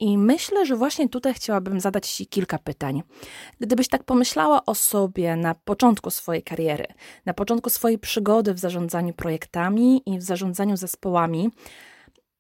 i 0.01 0.19
myślę, 0.19 0.67
że 0.67 0.77
właśnie 0.77 1.09
tutaj 1.09 1.35
chciałabym 1.35 1.81
zadać 1.81 2.11
Ci 2.11 2.27
kilka 2.27 2.59
pytań. 2.59 3.03
Gdybyś 3.61 3.89
tak 3.89 4.05
pomyślała 4.05 4.65
o 4.65 4.75
sobie 4.75 5.37
na 5.37 5.55
początku 5.55 6.11
swojej 6.11 6.43
kariery, 6.43 6.87
na 7.27 7.35
początku 7.35 7.71
swojej 7.71 7.99
przygody 7.99 8.55
w 8.55 8.59
zarządzaniu 8.59 9.15
projektami 9.15 10.03
i 10.07 10.19
w 10.19 10.23
zarządzaniu 10.23 10.77
zespołami, 10.77 11.51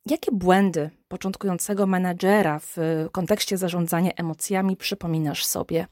jakie 0.07 0.33
błędy 0.33 0.91
początkującego 1.09 1.87
menedżera 1.87 2.59
w 2.59 2.77
kontekście 3.13 3.59
zarządzania 3.59 4.11
emocjami 4.17 4.77
przypominasz 4.77 5.47
sobie? 5.47 5.87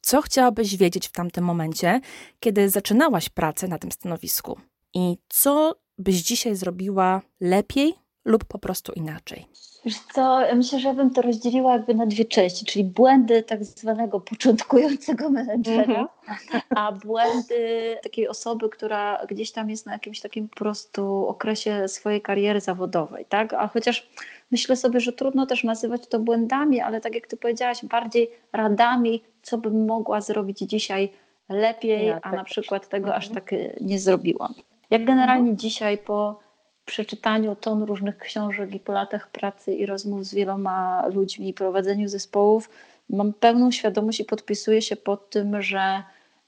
Co 0.00 0.22
chciałabyś 0.22 0.76
wiedzieć 0.76 1.08
w 1.08 1.12
tamtym 1.12 1.44
momencie, 1.44 2.00
kiedy 2.40 2.68
zaczynałaś 2.68 3.28
pracę 3.28 3.68
na 3.68 3.78
tym 3.78 3.92
stanowisku? 3.92 4.60
I 4.94 5.18
co 5.28 5.74
byś 5.98 6.16
dzisiaj 6.16 6.56
zrobiła 6.56 7.22
lepiej 7.40 7.94
lub 8.26 8.44
po 8.44 8.58
prostu 8.58 8.92
inaczej? 8.92 9.46
Wiesz 9.84 9.98
co, 10.14 10.40
myślę, 10.54 10.78
że 10.78 10.88
ja 10.88 10.94
bym 10.94 11.10
to 11.10 11.22
rozdzieliła 11.22 11.72
jakby 11.72 11.94
na 11.94 12.06
dwie 12.06 12.24
części, 12.24 12.64
czyli 12.64 12.84
błędy 12.84 13.42
tak 13.42 13.64
zwanego 13.64 14.20
początkującego 14.20 15.30
menedżera, 15.30 16.08
mm-hmm. 16.28 16.60
a 16.70 16.92
błędy 16.92 17.96
takiej 18.02 18.28
osoby, 18.28 18.68
która 18.68 19.26
gdzieś 19.28 19.52
tam 19.52 19.70
jest 19.70 19.86
na 19.86 19.92
jakimś 19.92 20.20
takim 20.20 20.48
po 20.48 20.56
prostu 20.56 21.26
okresie 21.26 21.88
swojej 21.88 22.22
kariery 22.22 22.60
zawodowej, 22.60 23.24
tak? 23.28 23.54
A 23.54 23.68
chociaż 23.68 24.08
myślę 24.50 24.76
sobie, 24.76 25.00
że 25.00 25.12
trudno 25.12 25.46
też 25.46 25.64
nazywać 25.64 26.06
to 26.06 26.18
błędami, 26.18 26.80
ale 26.80 27.00
tak 27.00 27.14
jak 27.14 27.26
ty 27.26 27.36
powiedziałaś, 27.36 27.84
bardziej 27.84 28.30
radami, 28.52 29.22
co 29.42 29.58
bym 29.58 29.86
mogła 29.86 30.20
zrobić 30.20 30.58
dzisiaj 30.58 31.12
lepiej, 31.48 32.06
ja, 32.06 32.16
a 32.16 32.20
tak. 32.20 32.32
na 32.32 32.44
przykład 32.44 32.88
tego 32.88 33.08
mm-hmm. 33.08 33.16
aż 33.16 33.28
mhm. 33.28 33.46
tak 33.46 33.54
nie 33.80 33.98
zrobiłam. 33.98 34.54
Jak 34.90 35.04
generalnie 35.04 35.52
mm-hmm. 35.52 35.56
dzisiaj 35.56 35.98
po 35.98 36.45
przeczytaniu 36.86 37.56
ton 37.56 37.82
różnych 37.82 38.18
książek 38.18 38.74
i 38.74 38.80
po 38.80 38.92
latach 38.92 39.30
pracy 39.30 39.74
i 39.74 39.86
rozmów 39.86 40.24
z 40.24 40.34
wieloma 40.34 41.06
ludźmi 41.06 41.48
i 41.48 41.54
prowadzeniu 41.54 42.08
zespołów 42.08 42.70
mam 43.10 43.32
pełną 43.32 43.70
świadomość 43.70 44.20
i 44.20 44.24
podpisuję 44.24 44.82
się 44.82 44.96
pod 44.96 45.30
tym, 45.30 45.62
że 45.62 46.02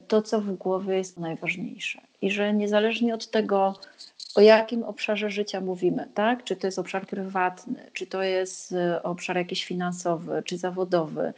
to, 0.09 0.23
co 0.23 0.41
w 0.41 0.53
głowie 0.53 0.97
jest 0.97 1.19
najważniejsze 1.19 2.01
i 2.23 2.31
że 2.31 2.55
niezależnie 2.55 3.15
od 3.15 3.31
tego, 3.31 3.75
o 4.35 4.41
jakim 4.41 4.83
obszarze 4.83 5.31
życia 5.31 5.61
mówimy, 5.61 6.09
tak? 6.15 6.45
Czy 6.45 6.57
to 6.57 6.67
jest 6.67 6.79
obszar 6.79 7.07
prywatny, 7.07 7.91
czy 7.93 8.07
to 8.07 8.23
jest 8.23 8.73
e, 8.73 9.03
obszar 9.03 9.37
jakiś 9.37 9.65
finansowy, 9.65 10.43
czy 10.45 10.59
zawodowy. 10.59 11.33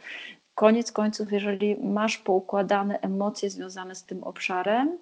Koniec 0.55 0.91
końców, 0.91 1.31
jeżeli 1.31 1.75
masz 1.75 2.17
poukładane 2.17 2.99
emocje 2.99 3.49
związane 3.49 3.95
z 3.95 4.03
tym 4.03 4.23
obszarem, 4.23 4.97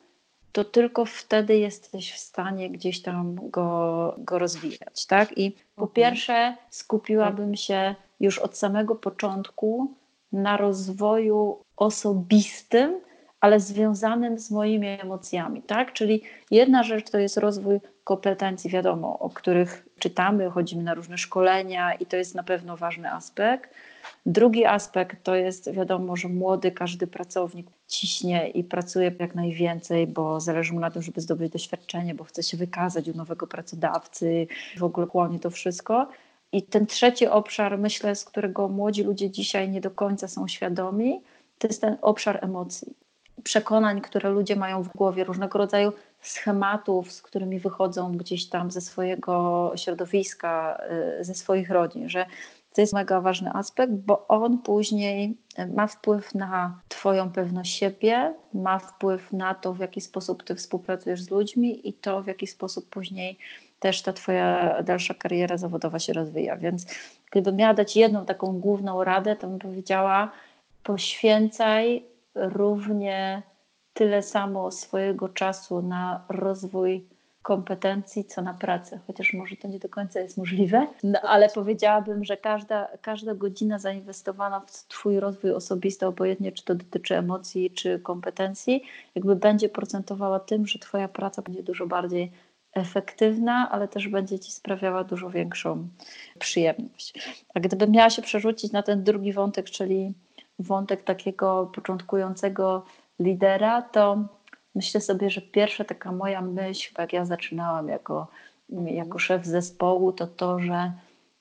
to 0.51 0.63
tylko 0.63 1.05
wtedy 1.05 1.57
jesteś 1.57 2.13
w 2.13 2.17
stanie 2.17 2.69
gdzieś 2.69 3.01
tam 3.01 3.49
go, 3.49 4.15
go 4.17 4.39
rozwijać. 4.39 5.05
Tak? 5.05 5.37
I 5.37 5.51
po 5.51 5.81
mhm. 5.81 5.93
pierwsze, 5.93 6.55
skupiłabym 6.69 7.55
się 7.55 7.95
już 8.19 8.39
od 8.39 8.57
samego 8.57 8.95
początku 8.95 9.93
na 10.31 10.57
rozwoju 10.57 11.57
osobistym, 11.77 12.99
ale 13.39 13.59
związanym 13.59 14.39
z 14.39 14.51
moimi 14.51 14.87
emocjami. 14.87 15.61
Tak? 15.61 15.93
Czyli 15.93 16.23
jedna 16.51 16.83
rzecz 16.83 17.09
to 17.09 17.17
jest 17.17 17.37
rozwój 17.37 17.79
kompetencji, 18.03 18.69
wiadomo, 18.69 19.19
o 19.19 19.29
których 19.29 19.85
czytamy, 19.99 20.49
chodzimy 20.49 20.83
na 20.83 20.93
różne 20.93 21.17
szkolenia 21.17 21.93
i 21.93 22.05
to 22.05 22.17
jest 22.17 22.35
na 22.35 22.43
pewno 22.43 22.77
ważny 22.77 23.11
aspekt. 23.11 23.73
Drugi 24.25 24.65
aspekt 24.65 25.23
to 25.23 25.35
jest 25.35 25.71
wiadomo, 25.71 26.15
że 26.15 26.27
młody 26.27 26.71
każdy 26.71 27.07
pracownik 27.07 27.67
ciśnie 27.87 28.49
i 28.49 28.63
pracuje 28.63 29.11
jak 29.19 29.35
najwięcej, 29.35 30.07
bo 30.07 30.39
zależy 30.39 30.73
mu 30.73 30.79
na 30.79 30.91
tym, 30.91 31.01
żeby 31.01 31.21
zdobyć 31.21 31.53
doświadczenie, 31.53 32.15
bo 32.15 32.23
chce 32.23 32.43
się 32.43 32.57
wykazać 32.57 33.09
u 33.09 33.17
nowego 33.17 33.47
pracodawcy, 33.47 34.47
w 34.77 34.83
ogóle 34.83 35.07
chłonie 35.07 35.39
to 35.39 35.49
wszystko. 35.49 36.07
I 36.51 36.63
ten 36.63 36.85
trzeci 36.85 37.27
obszar, 37.27 37.77
myślę, 37.77 38.15
z 38.15 38.25
którego 38.25 38.67
młodzi 38.67 39.03
ludzie 39.03 39.31
dzisiaj 39.31 39.69
nie 39.69 39.81
do 39.81 39.91
końca 39.91 40.27
są 40.27 40.47
świadomi, 40.47 41.21
to 41.57 41.67
jest 41.67 41.81
ten 41.81 41.97
obszar 42.01 42.39
emocji. 42.41 42.93
Przekonań, 43.43 44.01
które 44.01 44.29
ludzie 44.29 44.55
mają 44.55 44.83
w 44.83 44.89
głowie, 44.89 45.23
różnego 45.23 45.59
rodzaju 45.59 45.93
schematów, 46.21 47.11
z 47.11 47.21
którymi 47.21 47.59
wychodzą 47.59 48.17
gdzieś 48.17 48.49
tam 48.49 48.71
ze 48.71 48.81
swojego 48.81 49.71
środowiska, 49.75 50.81
y, 51.19 51.23
ze 51.23 51.33
swoich 51.33 51.69
rodzin, 51.69 52.09
że 52.09 52.25
to 52.79 52.83
jest 52.83 52.93
mega 52.93 53.21
ważny 53.21 53.51
aspekt, 53.53 53.93
bo 53.93 54.27
on 54.27 54.57
później 54.57 55.37
ma 55.73 55.87
wpływ 55.87 56.35
na 56.35 56.79
Twoją 56.87 57.31
pewność 57.31 57.75
siebie, 57.75 58.33
ma 58.53 58.79
wpływ 58.79 59.33
na 59.33 59.55
to, 59.55 59.73
w 59.73 59.79
jaki 59.79 60.01
sposób 60.01 60.43
Ty 60.43 60.55
współpracujesz 60.55 61.21
z 61.21 61.31
ludźmi 61.31 61.89
i 61.89 61.93
to, 61.93 62.23
w 62.23 62.27
jaki 62.27 62.47
sposób 62.47 62.89
później 62.89 63.37
też 63.79 64.01
ta 64.01 64.13
Twoja 64.13 64.83
dalsza 64.83 65.13
kariera 65.13 65.57
zawodowa 65.57 65.99
się 65.99 66.13
rozwija. 66.13 66.57
Więc 66.57 66.85
gdybym 67.31 67.55
miała 67.55 67.73
dać 67.73 67.95
jedną 67.95 68.25
taką 68.25 68.59
główną 68.59 69.03
radę, 69.03 69.35
to 69.35 69.47
bym 69.47 69.59
powiedziała: 69.59 70.31
poświęcaj 70.83 72.03
równie 72.35 73.41
tyle 73.93 74.23
samo 74.23 74.71
swojego 74.71 75.29
czasu 75.29 75.81
na 75.81 76.23
rozwój 76.29 77.07
kompetencji, 77.49 78.25
co 78.25 78.41
na 78.41 78.53
pracę, 78.53 78.99
chociaż 79.07 79.33
może 79.33 79.55
to 79.55 79.67
nie 79.67 79.79
do 79.79 79.89
końca 79.89 80.19
jest 80.19 80.37
możliwe, 80.37 80.87
no, 81.03 81.19
ale 81.21 81.49
powiedziałabym, 81.49 82.23
że 82.23 82.37
każda, 82.37 82.87
każda 83.01 83.35
godzina 83.35 83.79
zainwestowana 83.79 84.59
w 84.59 84.87
Twój 84.87 85.19
rozwój 85.19 85.51
osobisty, 85.51 86.07
obojętnie 86.07 86.51
czy 86.51 86.65
to 86.65 86.75
dotyczy 86.75 87.17
emocji, 87.17 87.71
czy 87.71 87.99
kompetencji, 87.99 88.83
jakby 89.15 89.35
będzie 89.35 89.69
procentowała 89.69 90.39
tym, 90.39 90.67
że 90.67 90.79
Twoja 90.79 91.07
praca 91.07 91.41
będzie 91.41 91.63
dużo 91.63 91.87
bardziej 91.87 92.31
efektywna, 92.73 93.69
ale 93.71 93.87
też 93.87 94.07
będzie 94.07 94.39
Ci 94.39 94.51
sprawiała 94.51 95.03
dużo 95.03 95.29
większą 95.29 95.87
przyjemność. 96.39 97.13
A 97.53 97.59
gdybym 97.59 97.91
miała 97.91 98.09
się 98.09 98.21
przerzucić 98.21 98.71
na 98.71 98.83
ten 98.83 99.03
drugi 99.03 99.33
wątek, 99.33 99.69
czyli 99.69 100.13
wątek 100.59 101.03
takiego 101.03 101.71
początkującego 101.75 102.85
lidera, 103.19 103.81
to 103.81 104.27
myślę 104.79 105.01
sobie, 105.01 105.29
że 105.29 105.41
pierwsza 105.41 105.83
taka 105.83 106.11
moja 106.11 106.41
myśl, 106.41 106.93
jak 106.97 107.13
ja 107.13 107.25
zaczynałam 107.25 107.87
jako, 107.87 108.27
jako 108.85 109.19
szef 109.19 109.45
zespołu, 109.45 110.11
to 110.11 110.27
to, 110.27 110.59
że 110.59 110.91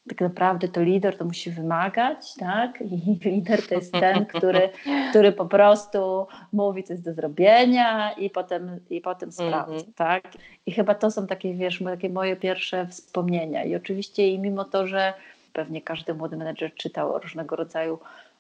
tak 0.09 0.21
naprawdę 0.21 0.69
to 0.69 0.83
lider 0.83 1.17
to 1.19 1.25
musi 1.25 1.51
wymagać, 1.51 2.35
tak? 2.35 2.81
I 2.81 3.19
lider 3.31 3.69
to 3.69 3.75
jest 3.75 3.93
ten, 3.93 4.27
który, 4.27 4.71
który 5.11 5.33
po 5.33 5.47
prostu 5.47 6.27
mówi, 6.53 6.85
co 6.85 6.93
jest 6.93 7.05
do 7.05 7.13
zrobienia 7.13 8.13
i 8.13 8.31
potem, 8.31 8.81
i 8.91 9.01
potem 9.01 9.33
sprawdza, 9.33 9.73
mm 9.73 9.85
-hmm. 9.85 9.95
tak? 9.95 10.25
I 10.67 10.73
chyba 10.73 10.95
to 10.95 11.11
są 11.11 11.27
takie, 11.27 11.55
wiesz, 11.55 11.83
takie 11.85 12.09
moje 12.09 12.37
pierwsze 12.37 12.87
wspomnienia. 12.87 13.65
I 13.65 13.75
oczywiście 13.77 14.29
i 14.29 14.39
mimo 14.39 14.65
to, 14.65 14.87
że 14.87 15.15
pewnie 15.53 15.83
każdy 15.83 16.15
młody 16.15 16.37
menedżer 16.37 16.75
czytał 16.75 17.15
o 17.15 17.19
różnego 17.19 17.57
rodzaju 17.57 17.99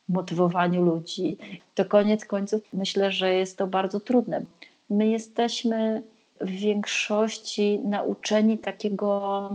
motywowaniu 0.09 0.83
ludzi, 0.83 1.39
to 1.75 1.85
koniec 1.85 2.25
końców 2.25 2.63
myślę, 2.73 3.13
że 3.13 3.35
jest 3.35 3.59
to 3.59 3.67
bardzo 3.67 4.01
trudne 4.01 4.43
my 4.91 5.09
jesteśmy 5.09 6.03
w 6.41 6.51
większości 6.51 7.81
nauczeni 7.85 8.59
takiego 8.59 9.51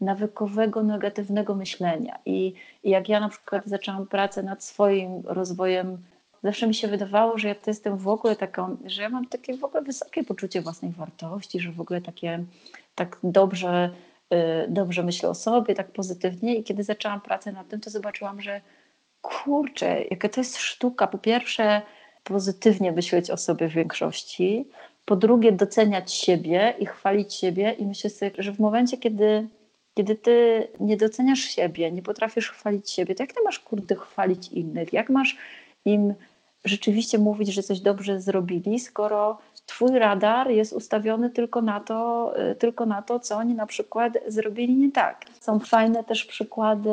nawykowego, 0.00 0.82
negatywnego 0.82 1.54
myślenia. 1.54 2.18
I, 2.26 2.54
jak 2.84 3.08
ja 3.08 3.20
na 3.20 3.28
przykład 3.28 3.66
zaczęłam 3.66 4.06
pracę 4.06 4.42
nad 4.42 4.64
swoim 4.64 5.22
rozwojem, 5.24 5.98
zawsze 6.42 6.66
mi 6.66 6.74
się 6.74 6.88
wydawało, 6.88 7.38
że 7.38 7.48
ja 7.48 7.54
to 7.54 7.70
jestem 7.70 7.96
w 7.96 8.08
ogóle 8.08 8.36
taką, 8.36 8.76
że 8.84 9.02
ja 9.02 9.08
mam 9.08 9.26
takie 9.26 9.56
w 9.56 9.64
ogóle 9.64 9.82
wysokie 9.82 10.24
poczucie 10.24 10.62
własnej 10.62 10.92
wartości, 10.92 11.60
że 11.60 11.72
w 11.72 11.80
ogóle 11.80 12.00
takie 12.00 12.44
tak 12.94 13.18
dobrze, 13.22 13.90
y, 14.34 14.36
dobrze 14.68 15.02
myślę 15.02 15.28
o 15.28 15.34
sobie, 15.34 15.74
tak 15.74 15.92
pozytywnie. 15.92 16.56
I 16.56 16.64
kiedy 16.64 16.84
zaczęłam 16.84 17.20
pracę 17.20 17.52
nad 17.52 17.68
tym, 17.68 17.80
to 17.80 17.90
zobaczyłam, 17.90 18.40
że 18.40 18.60
kurczę, 19.22 20.04
jaka 20.10 20.28
to 20.28 20.40
jest 20.40 20.56
sztuka. 20.56 21.06
Po 21.06 21.18
pierwsze, 21.18 21.82
pozytywnie 22.24 22.92
myśleć 22.92 23.30
o 23.30 23.36
sobie 23.36 23.68
w 23.68 23.72
większości. 23.72 24.68
Po 25.04 25.16
drugie, 25.16 25.52
doceniać 25.52 26.12
siebie 26.12 26.74
i 26.78 26.86
chwalić 26.86 27.34
siebie. 27.34 27.72
I 27.72 27.86
myślę 27.86 28.10
sobie, 28.10 28.30
że 28.38 28.52
w 28.52 28.60
momencie, 28.60 28.96
kiedy 28.98 29.48
kiedy 29.94 30.14
ty 30.14 30.68
nie 30.80 30.96
doceniasz 30.96 31.40
siebie, 31.40 31.92
nie 31.92 32.02
potrafisz 32.02 32.50
chwalić 32.50 32.90
siebie, 32.90 33.14
to 33.14 33.22
jak 33.22 33.32
ty 33.32 33.42
masz 33.44 33.58
kurde 33.58 33.94
chwalić 33.94 34.48
innych? 34.48 34.92
Jak 34.92 35.10
masz 35.10 35.36
im 35.84 36.14
rzeczywiście 36.64 37.18
mówić, 37.18 37.48
że 37.48 37.62
coś 37.62 37.80
dobrze 37.80 38.20
zrobili, 38.20 38.80
skoro 38.80 39.38
twój 39.66 39.98
radar 39.98 40.50
jest 40.50 40.72
ustawiony 40.72 41.30
tylko 41.30 41.62
na 41.62 41.80
to, 41.80 42.32
y, 42.50 42.54
tylko 42.54 42.86
na 42.86 43.02
to, 43.02 43.20
co 43.20 43.36
oni 43.36 43.54
na 43.54 43.66
przykład 43.66 44.12
zrobili 44.26 44.76
nie 44.76 44.92
tak. 44.92 45.24
Są 45.40 45.58
fajne 45.58 46.04
też 46.04 46.24
przykłady 46.24 46.90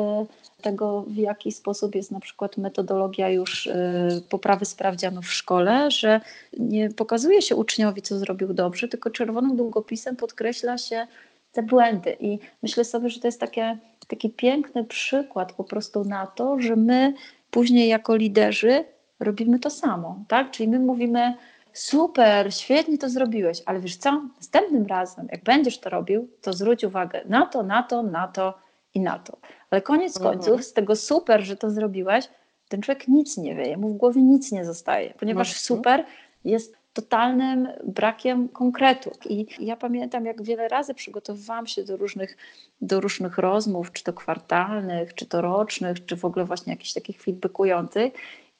tego, 0.62 1.02
w 1.02 1.16
jaki 1.16 1.52
sposób 1.52 1.94
jest 1.94 2.10
na 2.10 2.20
przykład 2.20 2.56
metodologia 2.56 3.28
już 3.28 3.66
y, 3.66 4.22
poprawy 4.28 4.64
sprawdzianów 4.64 5.24
w 5.24 5.32
szkole, 5.32 5.90
że 5.90 6.20
nie 6.58 6.90
pokazuje 6.90 7.42
się 7.42 7.56
uczniowi, 7.56 8.02
co 8.02 8.18
zrobił 8.18 8.54
dobrze, 8.54 8.88
tylko 8.88 9.10
czerwonym 9.10 9.56
długopisem 9.56 10.16
podkreśla 10.16 10.78
się 10.78 11.06
te 11.52 11.62
błędy. 11.62 12.16
I 12.20 12.38
myślę 12.62 12.84
sobie, 12.84 13.08
że 13.08 13.20
to 13.20 13.28
jest 13.28 13.40
takie, 13.40 13.78
taki 14.08 14.30
piękny 14.30 14.84
przykład 14.84 15.52
po 15.52 15.64
prostu 15.64 16.04
na 16.04 16.26
to, 16.26 16.60
że 16.60 16.76
my 16.76 17.14
później 17.50 17.88
jako 17.88 18.16
liderzy 18.16 18.84
robimy 19.20 19.58
to 19.58 19.70
samo, 19.70 20.24
tak? 20.28 20.50
Czyli 20.50 20.68
my 20.68 20.78
mówimy, 20.78 21.34
super, 21.72 22.54
świetnie 22.54 22.98
to 22.98 23.08
zrobiłeś, 23.08 23.62
ale 23.66 23.80
wiesz 23.80 23.96
co, 23.96 24.22
następnym 24.36 24.86
razem, 24.86 25.28
jak 25.32 25.44
będziesz 25.44 25.80
to 25.80 25.90
robił, 25.90 26.28
to 26.40 26.52
zwróć 26.52 26.84
uwagę 26.84 27.20
na 27.28 27.46
to, 27.46 27.62
na 27.62 27.82
to, 27.82 28.02
na 28.02 28.28
to 28.28 28.54
i 28.94 29.00
na 29.00 29.18
to. 29.18 29.36
Ale 29.70 29.82
koniec 29.82 30.16
mhm. 30.16 30.34
końców, 30.34 30.64
z 30.64 30.72
tego 30.72 30.96
super, 30.96 31.42
że 31.42 31.56
to 31.56 31.70
zrobiłeś, 31.70 32.28
ten 32.68 32.82
człowiek 32.82 33.08
nic 33.08 33.36
nie 33.36 33.54
wie, 33.54 33.76
mu 33.76 33.88
w 33.88 33.96
głowie 33.96 34.22
nic 34.22 34.52
nie 34.52 34.64
zostaje, 34.64 35.14
ponieważ 35.18 35.48
mhm. 35.48 35.62
super 35.62 36.04
jest 36.44 36.76
totalnym 36.92 37.68
brakiem 37.84 38.48
konkretu. 38.48 39.10
I 39.28 39.46
ja 39.58 39.76
pamiętam, 39.76 40.26
jak 40.26 40.42
wiele 40.42 40.68
razy 40.68 40.94
przygotowywałam 40.94 41.66
się 41.66 41.84
do 41.84 41.96
różnych, 41.96 42.36
do 42.80 43.00
różnych 43.00 43.38
rozmów, 43.38 43.92
czy 43.92 44.04
to 44.04 44.12
kwartalnych, 44.12 45.14
czy 45.14 45.26
to 45.26 45.40
rocznych, 45.40 46.06
czy 46.06 46.16
w 46.16 46.24
ogóle 46.24 46.44
właśnie 46.44 46.72
jakichś 46.72 46.92
takich 46.92 47.22
feedbackujących 47.22 48.12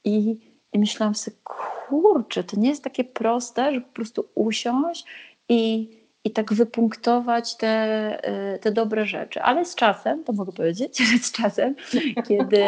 i 0.05 0.39
i 0.73 0.79
myślałam 0.79 1.15
sobie, 1.15 1.37
kurczę, 1.45 2.45
to 2.45 2.61
nie 2.61 2.69
jest 2.69 2.85
takie 2.85 3.05
proste, 3.05 3.75
że 3.75 3.81
po 3.81 3.93
prostu 3.93 4.29
usiąść 4.35 5.05
i, 5.49 5.91
i 6.25 6.31
tak 6.31 6.55
wypunktować 6.55 7.57
te, 7.57 8.55
y, 8.55 8.59
te 8.59 8.73
dobre 8.73 9.07
rzeczy. 9.07 9.43
Ale 9.43 9.65
z 9.65 9.75
czasem, 9.75 10.25
to 10.25 10.33
mogę 10.33 10.53
powiedzieć, 10.53 10.99
że 10.99 11.19
z 11.29 11.33
czasem, 11.33 11.75
kiedy 12.29 12.65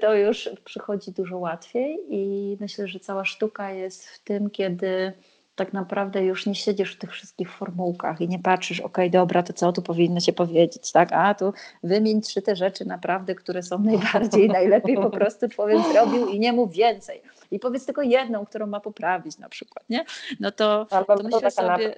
to 0.00 0.14
już 0.14 0.50
przychodzi 0.64 1.12
dużo 1.12 1.38
łatwiej 1.38 1.98
i 2.08 2.56
myślę, 2.60 2.88
że 2.88 3.00
cała 3.00 3.24
sztuka 3.24 3.70
jest 3.70 4.08
w 4.08 4.24
tym, 4.24 4.50
kiedy 4.50 5.12
tak 5.56 5.72
naprawdę 5.72 6.24
już 6.24 6.46
nie 6.46 6.54
siedzisz 6.54 6.94
w 6.94 6.98
tych 6.98 7.12
wszystkich 7.12 7.52
formułkach 7.52 8.20
i 8.20 8.28
nie 8.28 8.38
patrzysz, 8.38 8.80
ok, 8.80 8.98
dobra, 9.10 9.42
to 9.42 9.52
co 9.52 9.72
tu 9.72 9.82
powinno 9.82 10.20
się 10.20 10.32
powiedzieć, 10.32 10.92
tak? 10.92 11.12
A 11.12 11.34
tu 11.34 11.52
wymień 11.82 12.20
trzy 12.20 12.42
te 12.42 12.56
rzeczy 12.56 12.84
naprawdę, 12.84 13.34
które 13.34 13.62
są 13.62 13.78
najbardziej, 13.92 14.48
najlepiej 14.48 14.96
po 14.96 15.10
prostu 15.10 15.48
człowiek 15.48 15.78
zrobił 15.92 16.28
i 16.28 16.40
nie 16.40 16.52
mów 16.52 16.72
więcej. 16.72 17.22
I 17.50 17.58
powiedz 17.58 17.86
tylko 17.86 18.02
jedną, 18.02 18.46
którą 18.46 18.66
ma 18.66 18.80
poprawić 18.80 19.38
na 19.38 19.48
przykład, 19.48 19.84
nie? 19.90 20.04
No 20.40 20.50
to, 20.50 20.86
Albo 20.90 21.16
to 21.16 21.22
myślę 21.22 21.50
sobie... 21.50 21.94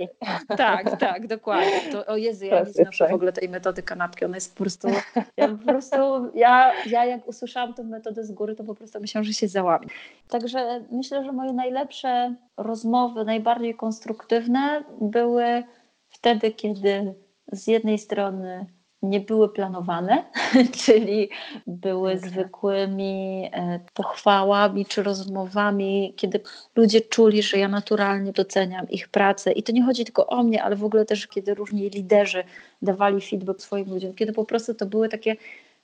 Tak, 0.57 0.97
tak, 1.01 1.27
dokładnie. 1.27 1.93
To, 1.93 2.07
o 2.07 2.17
Jezu, 2.17 2.45
ja 2.45 2.61
nie 2.61 2.73
znoszę 2.73 3.09
w 3.09 3.15
ogóle 3.15 3.33
tej 3.33 3.49
metody 3.49 3.83
kanapki, 3.83 4.25
ona 4.25 4.37
jest 4.37 4.55
po 4.55 4.65
prostu... 4.65 4.89
Ja 5.37 5.49
po 5.49 5.65
prostu, 5.65 5.97
ja, 6.35 6.73
ja 6.87 7.05
jak 7.05 7.29
usłyszałam 7.29 7.75
tę 7.75 7.85
metodę 7.85 8.25
z 8.25 8.33
góry, 8.33 8.55
to 8.55 8.65
po 8.65 8.75
prostu 8.75 9.01
myślałam, 9.01 9.25
że 9.25 9.33
się 9.33 9.49
załamie. 9.49 9.87
Także 10.29 10.85
myślę, 10.91 11.25
że 11.25 11.33
moje 11.33 11.53
najlepsze 11.53 12.35
rozmowy, 12.57 13.25
najbardziej 13.25 13.75
konstruktywne 13.75 14.85
były 15.01 15.63
wtedy, 16.09 16.53
kiedy 16.53 17.15
z 17.53 17.67
jednej 17.67 17.99
strony 17.99 18.67
nie 19.03 19.21
były 19.21 19.49
planowane, 19.49 20.25
czyli 20.85 21.29
były 21.67 22.19
zwykłymi 22.19 23.51
e, 23.53 23.81
pochwałami 23.95 24.87
czy 24.87 25.03
rozmowami, 25.03 26.15
kiedy 26.17 26.41
ludzie 26.77 27.01
czuli, 27.01 27.43
że 27.43 27.59
ja 27.59 27.69
naturalnie 27.69 28.33
doceniam 28.33 28.91
ich 28.91 29.09
pracę. 29.09 29.53
I 29.53 29.63
to 29.63 29.73
nie 29.73 29.85
chodzi 29.85 30.05
tylko 30.05 30.27
o 30.27 30.43
mnie, 30.43 30.63
ale 30.63 30.77
w 30.77 30.85
ogóle 30.85 31.05
też, 31.05 31.27
kiedy 31.27 31.55
różni 31.55 31.91
liderzy 31.91 32.45
dawali 32.83 33.21
feedback 33.21 33.61
swoim 33.61 33.91
ludziom, 33.91 34.15
kiedy 34.15 34.33
po 34.33 34.45
prostu 34.45 34.75
to 34.75 34.87
były 34.87 35.09
takie 35.09 35.37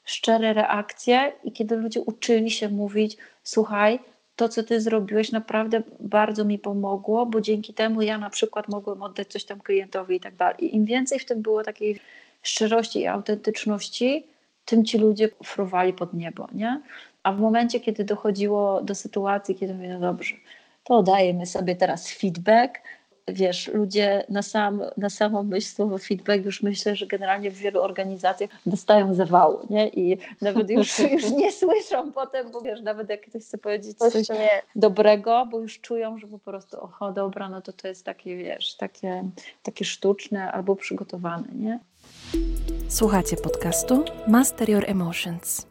szczere 0.05 0.53
reakcje 0.53 1.33
i 1.45 1.53
kiedy 1.53 1.77
ludzie 1.77 2.01
uczyli 2.01 2.51
się 2.51 2.69
mówić: 2.69 3.17
Słuchaj, 3.43 3.99
to, 4.37 4.49
co 4.49 4.63
ty 4.63 4.81
zrobiłeś, 4.81 5.33
naprawdę 5.33 5.83
bardzo 6.01 6.45
mi 6.45 6.59
pomogło, 6.59 7.27
bo 7.27 7.41
dzięki 7.41 7.75
temu 7.75 8.03
ja 8.03 8.19
na 8.19 8.31
przykład 8.31 8.69
mogłem 8.69 9.03
oddać 9.03 9.29
coś 9.29 9.45
tam 9.45 9.61
klientowi 9.61 10.17
i 10.17 10.21
tak 10.21 10.37
dalej. 10.37 10.65
I 10.65 10.77
im 10.77 10.85
więcej 10.85 11.19
w 11.19 11.25
tym 11.25 11.43
było 11.43 11.63
takiej 11.63 12.01
szczerości 12.45 13.01
i 13.01 13.07
autentyczności, 13.07 14.27
tym 14.65 14.85
ci 14.85 14.99
ludzie 14.99 15.29
fruwali 15.45 15.93
pod 15.93 16.15
niebo, 16.15 16.49
nie? 16.53 16.83
A 17.23 17.33
w 17.33 17.41
momencie, 17.41 17.81
kiedy 17.81 18.05
dochodziło 18.05 18.83
do 18.83 18.95
sytuacji, 18.95 19.55
kiedy 19.55 19.75
mówię, 19.75 19.89
no 19.89 20.01
dobrze, 20.01 20.35
to 20.85 21.03
dajemy 21.03 21.47
sobie 21.47 21.77
teraz 21.77 22.11
feedback, 22.11 22.79
wiesz, 23.29 23.69
ludzie 23.69 24.25
na, 24.29 24.43
sam, 24.43 24.83
na 24.97 25.11
samą 25.11 25.43
myśl 25.43 25.67
słowo 25.67 25.99
feedback 25.99 26.45
już 26.45 26.63
myślę, 26.63 26.97
że 26.97 27.07
generalnie 27.07 27.51
w 27.51 27.55
wielu 27.55 27.83
organizacjach 27.83 28.51
dostają 28.67 29.15
zawału, 29.15 29.67
nie? 29.71 29.89
I 29.89 30.19
nawet 30.41 30.71
już, 30.71 30.99
już 31.13 31.31
nie 31.31 31.53
słyszą 31.53 32.13
potem, 32.13 32.51
bo 32.51 32.61
wiesz, 32.61 32.83
nawet 32.83 33.09
jak 33.09 33.21
ktoś 33.21 33.43
chce 33.43 33.59
powiedzieć 33.59 33.99
coś, 33.99 34.13
coś 34.13 34.27
dobrego, 34.77 35.47
bo 35.51 35.61
już 35.61 35.81
czują, 35.81 36.19
że 36.19 36.27
po 36.27 36.39
prostu 36.39 36.81
oho, 36.81 37.13
dobra, 37.13 37.49
no 37.49 37.63
to 37.63 37.73
to 37.73 37.89
jest 37.89 38.05
takie, 38.05 38.37
wiesz, 38.37 38.75
takie, 38.75 39.25
takie 39.63 39.85
sztuczne 39.85 40.53
albo 40.53 40.77
przygotowane, 40.77 41.49
nie? 41.55 41.79
Słuchacie 42.89 43.37
podcastu 43.37 44.05
Master 44.29 44.71
Your 44.71 44.85
Emotions. 44.87 45.67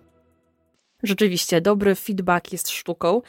Rzeczywiście, 1.04 1.62
dobry 1.62 1.96
feedback 1.96 2.52
jest 2.52 2.70
sztuką 2.70 3.22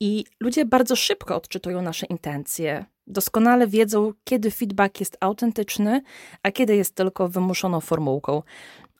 i 0.00 0.24
ludzie 0.40 0.64
bardzo 0.64 0.96
szybko 0.96 1.36
odczytują 1.36 1.82
nasze 1.82 2.06
intencje. 2.06 2.84
Doskonale 3.06 3.66
wiedzą, 3.66 4.12
kiedy 4.24 4.50
feedback 4.50 5.00
jest 5.00 5.16
autentyczny, 5.20 6.02
a 6.42 6.50
kiedy 6.50 6.76
jest 6.76 6.94
tylko 6.94 7.28
wymuszoną 7.28 7.80
formułką. 7.80 8.42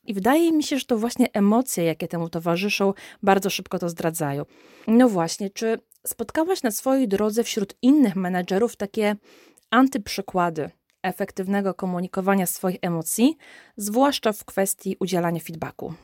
I 0.04 0.14
wydaje 0.14 0.52
mi 0.52 0.62
się, 0.62 0.78
że 0.78 0.84
to 0.84 0.98
właśnie 0.98 1.32
emocje, 1.32 1.84
jakie 1.84 2.08
temu 2.08 2.28
towarzyszą, 2.28 2.92
bardzo 3.22 3.50
szybko 3.50 3.78
to 3.78 3.88
zdradzają. 3.88 4.44
No 4.86 5.08
właśnie, 5.08 5.50
czy 5.50 5.78
spotkałaś 6.06 6.62
na 6.62 6.70
swojej 6.70 7.08
drodze 7.08 7.44
wśród 7.44 7.74
innych 7.82 8.16
menedżerów 8.16 8.76
takie 8.76 9.16
antyprzykłady 9.70 10.70
efektywnego 11.02 11.74
komunikowania 11.74 12.46
swoich 12.46 12.78
emocji, 12.82 13.36
zwłaszcza 13.76 14.32
w 14.32 14.44
kwestii 14.44 14.96
udzielania 15.00 15.40
feedbacku? 15.40 15.94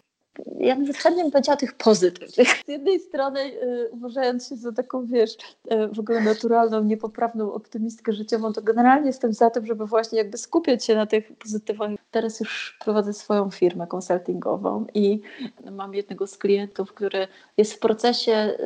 ja 0.61 0.75
nawet 0.75 0.97
chętnie 0.97 1.23
bym 1.23 1.33
powiedziała 1.33 1.57
tych 1.57 1.75
pozytywnych. 1.75 2.49
Z 2.67 2.69
jednej 2.69 3.01
strony 3.01 3.41
y, 3.41 3.91
uważając 3.91 4.49
się 4.49 4.57
za 4.57 4.73
taką, 4.73 5.07
wiesz, 5.07 5.31
y, 5.73 5.89
w 5.89 5.99
ogóle 5.99 6.21
naturalną, 6.21 6.85
niepoprawną 6.85 7.53
optymistkę 7.53 8.13
życiową, 8.13 8.53
to 8.53 8.63
generalnie 8.63 9.07
jestem 9.07 9.33
za 9.33 9.51
tym, 9.51 9.67
żeby 9.67 9.87
właśnie 9.87 10.19
jakby 10.19 10.39
skupiać 10.39 10.85
się 10.85 10.95
na 10.95 11.07
tych 11.07 11.37
pozytywach. 11.37 11.91
Teraz 12.11 12.41
już 12.41 12.79
prowadzę 12.85 13.13
swoją 13.13 13.51
firmę 13.51 13.87
konsultingową 13.87 14.87
i 14.95 15.21
mam 15.71 15.95
jednego 15.95 16.27
z 16.27 16.39
klientów, 16.39 16.95
który 16.95 17.29
jest 17.57 17.75
w 17.75 17.79
procesie 17.79 18.57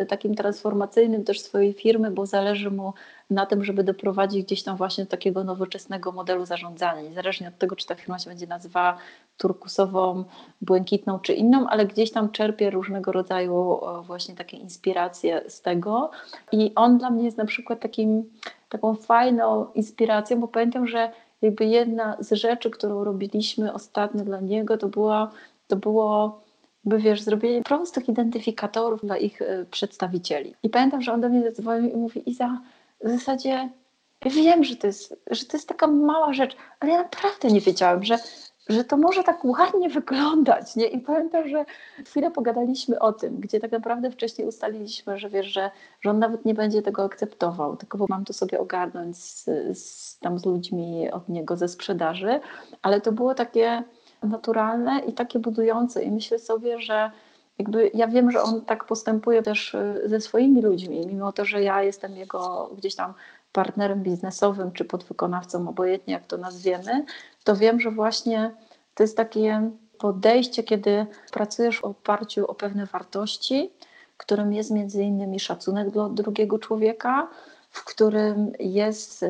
y, 0.00 0.06
takim 0.06 0.34
transformacyjnym 0.34 1.24
też 1.24 1.40
swojej 1.40 1.72
firmy, 1.72 2.10
bo 2.10 2.26
zależy 2.26 2.70
mu 2.70 2.92
na 3.30 3.46
tym, 3.46 3.64
żeby 3.64 3.84
doprowadzić 3.84 4.44
gdzieś 4.44 4.62
tam 4.62 4.76
właśnie 4.76 5.04
do 5.04 5.10
takiego 5.10 5.44
nowoczesnego 5.44 6.12
modelu 6.12 6.46
zarządzania. 6.46 7.02
Niezależnie 7.02 7.48
od 7.48 7.58
tego, 7.58 7.76
czy 7.76 7.86
ta 7.86 7.94
firma 7.94 8.18
się 8.18 8.30
będzie 8.30 8.46
nazywała 8.46 8.98
turkusową, 9.36 10.24
błękitną 10.60 11.18
czy 11.18 11.32
inną, 11.32 11.66
ale 11.68 11.86
gdzieś 11.86 12.10
tam 12.12 12.30
czerpie 12.30 12.70
różnego 12.70 13.12
rodzaju 13.12 13.80
właśnie 14.02 14.34
takie 14.34 14.56
inspiracje 14.56 15.42
z 15.48 15.60
tego. 15.62 16.10
I 16.52 16.72
on 16.74 16.98
dla 16.98 17.10
mnie 17.10 17.24
jest 17.24 17.36
na 17.36 17.44
przykład 17.44 17.80
takim, 17.80 18.30
taką 18.68 18.94
fajną 18.94 19.66
inspiracją, 19.74 20.40
bo 20.40 20.48
pamiętam, 20.48 20.86
że 20.86 21.12
jakby 21.42 21.64
jedna 21.64 22.16
z 22.20 22.32
rzeczy, 22.32 22.70
którą 22.70 23.04
robiliśmy 23.04 23.72
ostatnio 23.72 24.24
dla 24.24 24.40
niego, 24.40 24.78
to 24.78 24.88
była, 24.88 25.30
to 25.68 25.76
było 25.76 26.40
by 26.84 26.98
wiesz, 26.98 27.22
zrobienie 27.22 27.62
prostych 27.62 28.08
identyfikatorów 28.08 29.00
dla 29.00 29.16
ich 29.16 29.42
e, 29.42 29.64
przedstawicieli. 29.70 30.54
I 30.62 30.70
pamiętam, 30.70 31.02
że 31.02 31.12
on 31.12 31.20
do 31.20 31.28
mnie 31.28 31.42
zadzwonił 31.42 31.90
i 31.90 31.96
mówi, 31.96 32.30
Iza, 32.30 32.60
w 33.04 33.10
zasadzie 33.10 33.68
wiem, 34.30 34.64
że 34.64 34.76
to, 34.76 34.86
jest, 34.86 35.16
że 35.30 35.44
to 35.44 35.56
jest 35.56 35.68
taka 35.68 35.86
mała 35.86 36.32
rzecz, 36.32 36.56
ale 36.80 36.92
ja 36.92 36.98
naprawdę 36.98 37.48
nie 37.48 37.60
wiedziałam, 37.60 38.04
że, 38.04 38.18
że 38.68 38.84
to 38.84 38.96
może 38.96 39.24
tak 39.24 39.44
ładnie 39.44 39.88
wyglądać. 39.88 40.76
Nie? 40.76 40.86
I 40.86 41.00
pamiętam, 41.00 41.48
że 41.48 41.64
chwilę 42.06 42.30
pogadaliśmy 42.30 42.98
o 42.98 43.12
tym, 43.12 43.40
gdzie 43.40 43.60
tak 43.60 43.72
naprawdę 43.72 44.10
wcześniej 44.10 44.48
ustaliliśmy, 44.48 45.18
że 45.18 45.30
wiesz, 45.30 45.46
że, 45.46 45.70
że 46.00 46.10
on 46.10 46.18
nawet 46.18 46.44
nie 46.44 46.54
będzie 46.54 46.82
tego 46.82 47.04
akceptował, 47.04 47.76
tylko 47.76 47.98
bo 47.98 48.06
mam 48.08 48.24
to 48.24 48.32
sobie 48.32 48.60
ogarnąć 48.60 49.16
z, 49.16 49.44
z, 49.78 50.18
tam 50.18 50.38
z 50.38 50.46
ludźmi 50.46 51.10
od 51.10 51.28
niego 51.28 51.56
ze 51.56 51.68
sprzedaży, 51.68 52.40
ale 52.82 53.00
to 53.00 53.12
było 53.12 53.34
takie 53.34 53.82
naturalne 54.22 54.98
i 54.98 55.12
takie 55.12 55.38
budujące 55.38 56.02
i 56.02 56.10
myślę 56.10 56.38
sobie, 56.38 56.80
że 56.80 57.10
jakby 57.58 57.90
ja 57.94 58.08
wiem, 58.08 58.30
że 58.30 58.42
on 58.42 58.64
tak 58.64 58.84
postępuje 58.84 59.42
też 59.42 59.74
y, 59.74 60.02
ze 60.04 60.20
swoimi 60.20 60.62
ludźmi, 60.62 61.06
mimo 61.06 61.32
to, 61.32 61.44
że 61.44 61.62
ja 61.62 61.82
jestem 61.82 62.16
jego 62.16 62.70
gdzieś 62.76 62.94
tam 62.94 63.14
partnerem 63.52 64.02
biznesowym 64.02 64.72
czy 64.72 64.84
podwykonawcą, 64.84 65.68
obojętnie 65.68 66.14
jak 66.14 66.26
to 66.26 66.36
nazwiemy, 66.36 67.04
to 67.44 67.56
wiem, 67.56 67.80
że 67.80 67.90
właśnie 67.90 68.54
To 68.94 69.02
jest 69.02 69.16
takie 69.16 69.70
podejście, 69.98 70.62
kiedy 70.62 71.06
pracujesz 71.32 71.80
w 71.80 71.84
oparciu 71.84 72.46
o 72.46 72.54
pewne 72.54 72.86
wartości, 72.86 73.70
którym 74.16 74.52
jest 74.52 74.70
między 74.70 75.02
innymi 75.02 75.40
szacunek 75.40 75.90
dla 75.90 76.08
drugiego 76.08 76.58
człowieka, 76.58 77.28
w 77.70 77.84
którym 77.84 78.52
jest 78.58 79.22
y, 79.22 79.28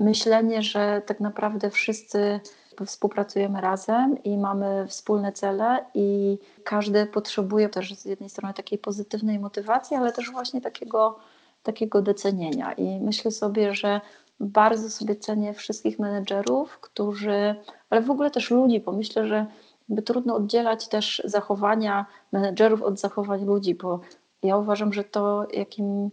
myślenie, 0.00 0.62
że 0.62 1.02
tak 1.06 1.20
naprawdę 1.20 1.70
wszyscy 1.70 2.40
współpracujemy 2.84 3.60
razem 3.60 4.22
i 4.24 4.38
mamy 4.38 4.86
wspólne 4.88 5.32
cele 5.32 5.84
i 5.94 6.38
każdy 6.64 7.06
potrzebuje 7.06 7.68
też 7.68 7.94
z 7.94 8.04
jednej 8.04 8.30
strony 8.30 8.54
takiej 8.54 8.78
pozytywnej 8.78 9.38
motywacji, 9.38 9.96
ale 9.96 10.12
też 10.12 10.30
właśnie 10.30 10.60
takiego, 10.60 11.18
takiego 11.62 12.02
docenienia. 12.02 12.72
I 12.72 13.00
myślę 13.00 13.30
sobie, 13.30 13.74
że 13.74 14.00
bardzo 14.40 14.90
sobie 14.90 15.16
cenię 15.16 15.54
wszystkich 15.54 15.98
menedżerów, 15.98 16.78
którzy, 16.78 17.54
ale 17.90 18.02
w 18.02 18.10
ogóle 18.10 18.30
też 18.30 18.50
ludzi, 18.50 18.80
bo 18.80 18.92
myślę, 18.92 19.26
że 19.26 19.46
by 19.88 20.02
trudno 20.02 20.34
oddzielać 20.34 20.88
też 20.88 21.22
zachowania 21.24 22.06
menedżerów 22.32 22.82
od 22.82 23.00
zachowań 23.00 23.44
ludzi, 23.44 23.74
bo 23.74 24.00
ja 24.42 24.56
uważam, 24.56 24.92
że 24.92 25.04
to, 25.04 25.46
jakim 25.52 26.10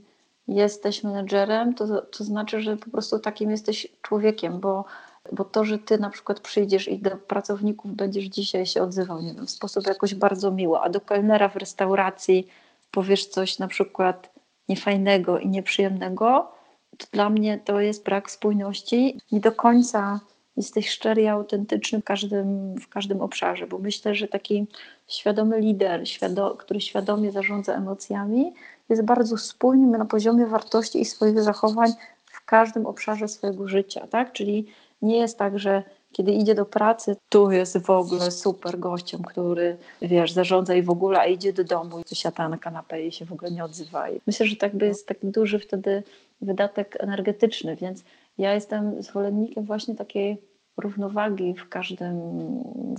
jesteś 0.48 1.04
menedżerem, 1.04 1.74
to, 1.74 2.02
to 2.02 2.24
znaczy, 2.24 2.62
że 2.62 2.78
po 2.78 2.90
prostu 2.90 3.20
takim 3.20 3.52
jesteś 3.52 3.88
człowiekiem, 4.02 4.60
bo, 4.60 4.86
bo 5.32 5.44
to, 5.46 5.66
że 5.66 5.80
ty 5.80 5.98
na 5.98 6.10
przykład 6.10 6.40
przyjdziesz 6.40 6.88
i 6.88 7.00
do 7.00 7.12
pracowników 7.12 7.96
będziesz 7.96 8.26
dzisiaj 8.26 8.66
się 8.66 8.82
odzywał, 8.82 9.22
nie 9.22 9.34
wiem, 9.34 9.48
w 9.48 9.52
sposób 9.52 9.88
jakoś 9.88 10.16
bardzo 10.16 10.52
miło, 10.52 10.84
a 10.84 10.90
do 10.90 11.02
kelnera 11.02 11.50
w 11.50 11.56
restauracji 11.56 12.48
powiesz 12.92 13.26
coś 13.26 13.60
na 13.60 13.68
przykład 13.68 14.34
niefajnego 14.70 15.40
i 15.40 15.48
nieprzyjemnego, 15.48 16.52
to 16.98 17.08
dla 17.12 17.30
mnie 17.30 17.60
to 17.66 17.80
jest 17.80 18.04
brak 18.04 18.32
spójności. 18.32 19.20
Nie 19.32 19.40
do 19.40 19.52
końca 19.52 20.20
jesteś 20.58 20.90
szczery 20.90 21.22
i 21.22 21.28
autentyczny 21.28 22.02
w 22.02 22.04
każdym, 22.04 22.76
w 22.76 22.88
każdym 22.90 23.22
obszarze, 23.22 23.68
bo 23.68 23.80
myślę, 23.80 24.16
że 24.16 24.28
taki 24.28 24.68
świadomy 25.08 25.62
lider, 25.62 26.10
świado, 26.10 26.56
który 26.56 26.82
świadomie 26.82 27.32
zarządza 27.32 27.74
emocjami, 27.74 28.54
jest 28.90 29.06
bardzo 29.06 29.38
spójny 29.38 29.98
na 29.98 30.06
poziomie 30.06 30.46
wartości 30.46 31.02
i 31.02 31.06
swoich 31.06 31.42
zachowań 31.42 31.92
w 32.26 32.46
każdym 32.46 32.86
obszarze 32.86 33.28
swojego 33.28 33.68
życia, 33.68 34.08
tak? 34.08 34.34
Czyli 34.34 34.68
nie 35.04 35.18
jest 35.18 35.38
tak, 35.38 35.60
że 35.60 35.84
kiedy 36.12 36.32
idzie 36.32 36.56
do 36.56 36.66
pracy, 36.66 37.16
tu 37.30 37.52
jest 37.52 37.78
w 37.78 37.90
ogóle 37.90 38.32
super 38.32 38.80
gościem, 38.80 39.22
który, 39.24 39.78
wiesz, 40.02 40.32
zarządza 40.32 40.76
i 40.76 40.82
w 40.82 40.90
ogóle, 40.90 41.20
a 41.20 41.26
idzie 41.26 41.54
do 41.54 41.64
domu 41.64 42.00
i 42.12 42.16
siada 42.16 42.50
na 42.50 42.58
kanapie 42.58 43.08
i 43.08 43.12
się 43.12 43.26
w 43.26 43.34
ogóle 43.34 43.52
nie 43.52 43.64
odzywa. 43.64 44.10
I 44.10 44.22
myślę, 44.28 44.46
że 44.46 44.56
tak 44.56 44.76
by 44.76 44.86
jest 44.86 45.08
taki 45.08 45.28
duży 45.28 45.60
wtedy 45.60 46.04
wydatek 46.42 46.98
energetyczny, 47.00 47.76
więc 47.76 48.04
ja 48.38 48.54
jestem 48.54 49.04
zwolennikiem 49.04 49.66
właśnie 49.66 49.96
takiej 49.96 50.38
równowagi 50.78 51.54
w 51.54 51.70
każdym, 51.70 52.20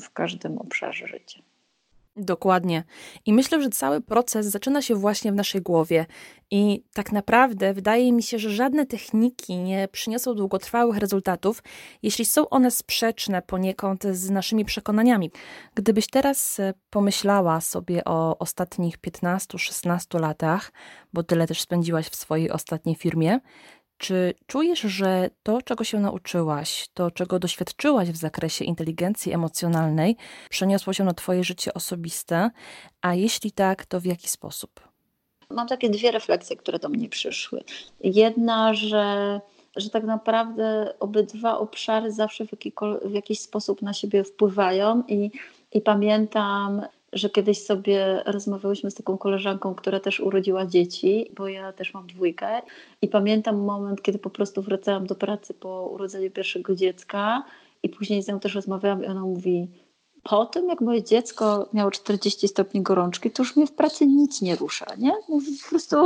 w 0.01 0.13
każdym 0.13 0.59
obszarze 0.59 1.07
życia. 1.07 1.41
Dokładnie. 2.17 2.85
I 3.27 3.33
myślę, 3.33 3.63
że 3.63 3.69
cały 3.69 4.01
proces 4.01 4.47
zaczyna 4.47 4.83
się 4.83 4.95
właśnie 4.95 5.33
w 5.33 5.35
naszej 5.35 5.63
głowie. 5.63 6.07
I 6.51 6.85
tak 6.93 7.13
naprawdę 7.13 7.75
wydaje 7.75 8.13
mi 8.13 8.23
się, 8.23 8.39
że 8.39 8.51
żadne 8.51 8.87
techniki 8.87 9.57
nie 9.57 9.89
przyniosą 9.89 10.35
długotrwałych 10.35 10.99
rezultatów, 10.99 11.63
jeśli 12.03 12.25
są 12.25 12.49
one 12.49 12.71
sprzeczne 12.71 13.43
poniekąd 13.43 14.05
z 14.05 14.31
naszymi 14.31 14.65
przekonaniami. 14.65 15.31
Gdybyś 15.75 16.07
teraz 16.07 16.61
e, 16.61 16.75
pomyślała 16.91 17.61
sobie 17.61 18.05
o 18.05 18.39
ostatnich 18.39 18.99
15-16 18.99 20.21
latach, 20.21 20.73
bo 21.13 21.23
tyle 21.23 21.47
też 21.47 21.61
spędziłaś 21.61 22.07
w 22.07 22.17
swojej 22.17 22.51
ostatniej 22.51 22.95
firmie, 22.95 23.41
czy 23.99 24.35
czujesz, 24.47 24.81
że 24.81 25.31
to, 25.43 25.63
czego 25.63 25.85
się 25.85 26.01
nauczyłaś, 26.01 26.89
to, 26.95 27.11
czego 27.11 27.39
doświadczyłaś 27.39 28.09
w 28.09 28.17
zakresie 28.17 28.65
inteligencji 28.65 29.33
emocjonalnej, 29.33 30.17
przeniosło 30.51 30.93
się 30.93 31.05
na 31.05 31.15
Twoje 31.15 31.45
życie 31.45 31.75
osobiste? 31.75 32.51
A 33.03 33.15
jeśli 33.15 33.53
tak, 33.53 33.87
to 33.87 34.01
w 34.01 34.05
jaki 34.05 34.29
sposób? 34.29 34.81
Mam 35.51 35.69
takie 35.69 35.91
dwie 35.91 36.11
refleksje, 36.11 36.57
które 36.57 36.79
do 36.79 36.89
mnie 36.89 37.09
przyszły. 37.09 37.65
Jedna, 38.01 38.75
że, 38.75 39.41
że 39.77 39.91
tak 39.91 40.05
naprawdę 40.05 40.95
obydwa 41.01 41.59
obszary 41.59 42.13
zawsze 42.13 42.45
w, 42.47 42.51
w 43.05 43.13
jakiś 43.13 43.41
sposób 43.41 43.83
na 43.83 43.93
siebie 43.93 44.25
wpływają 44.25 45.03
i, 45.09 45.31
i 45.73 45.81
pamiętam 45.81 46.83
że 47.15 47.31
kiedyś 47.31 47.63
sobie 47.63 48.23
rozmawiałyśmy 48.27 48.91
z 48.91 48.95
taką 48.95 49.19
koleżanką, 49.19 49.75
która 49.75 50.01
też 50.01 50.21
urodziła 50.21 50.67
dzieci, 50.67 51.31
bo 51.37 51.49
ja 51.49 51.73
też 51.73 51.95
mam 51.95 52.07
dwójkę 52.07 52.63
i 53.03 53.09
pamiętam 53.09 53.57
moment, 53.57 54.03
kiedy 54.03 54.19
po 54.19 54.31
prostu 54.31 54.63
wracałam 54.63 55.07
do 55.07 55.15
pracy 55.15 55.55
po 55.55 55.89
urodzeniu 55.93 56.31
pierwszego 56.31 56.75
dziecka 56.75 57.43
i 57.83 57.89
później 57.89 58.23
z 58.23 58.29
nią 58.29 58.41
też 58.41 58.55
rozmawiałam 58.55 59.05
i 59.05 59.07
ona 59.07 59.21
mówi 59.21 59.69
po 60.23 60.47
tym, 60.47 60.69
jak 60.69 60.81
moje 60.81 61.03
dziecko 61.03 61.69
miało 61.73 61.91
40 61.91 62.49
stopni 62.49 62.83
gorączki, 62.83 63.31
to 63.31 63.43
już 63.43 63.57
mnie 63.57 63.67
w 63.67 63.73
pracy 63.73 64.07
nic 64.07 64.43
nie 64.43 64.57
rusza, 64.57 64.87
nie? 64.99 65.13
Mówi 65.29 65.53
po 65.65 65.71
prostu, 65.71 65.97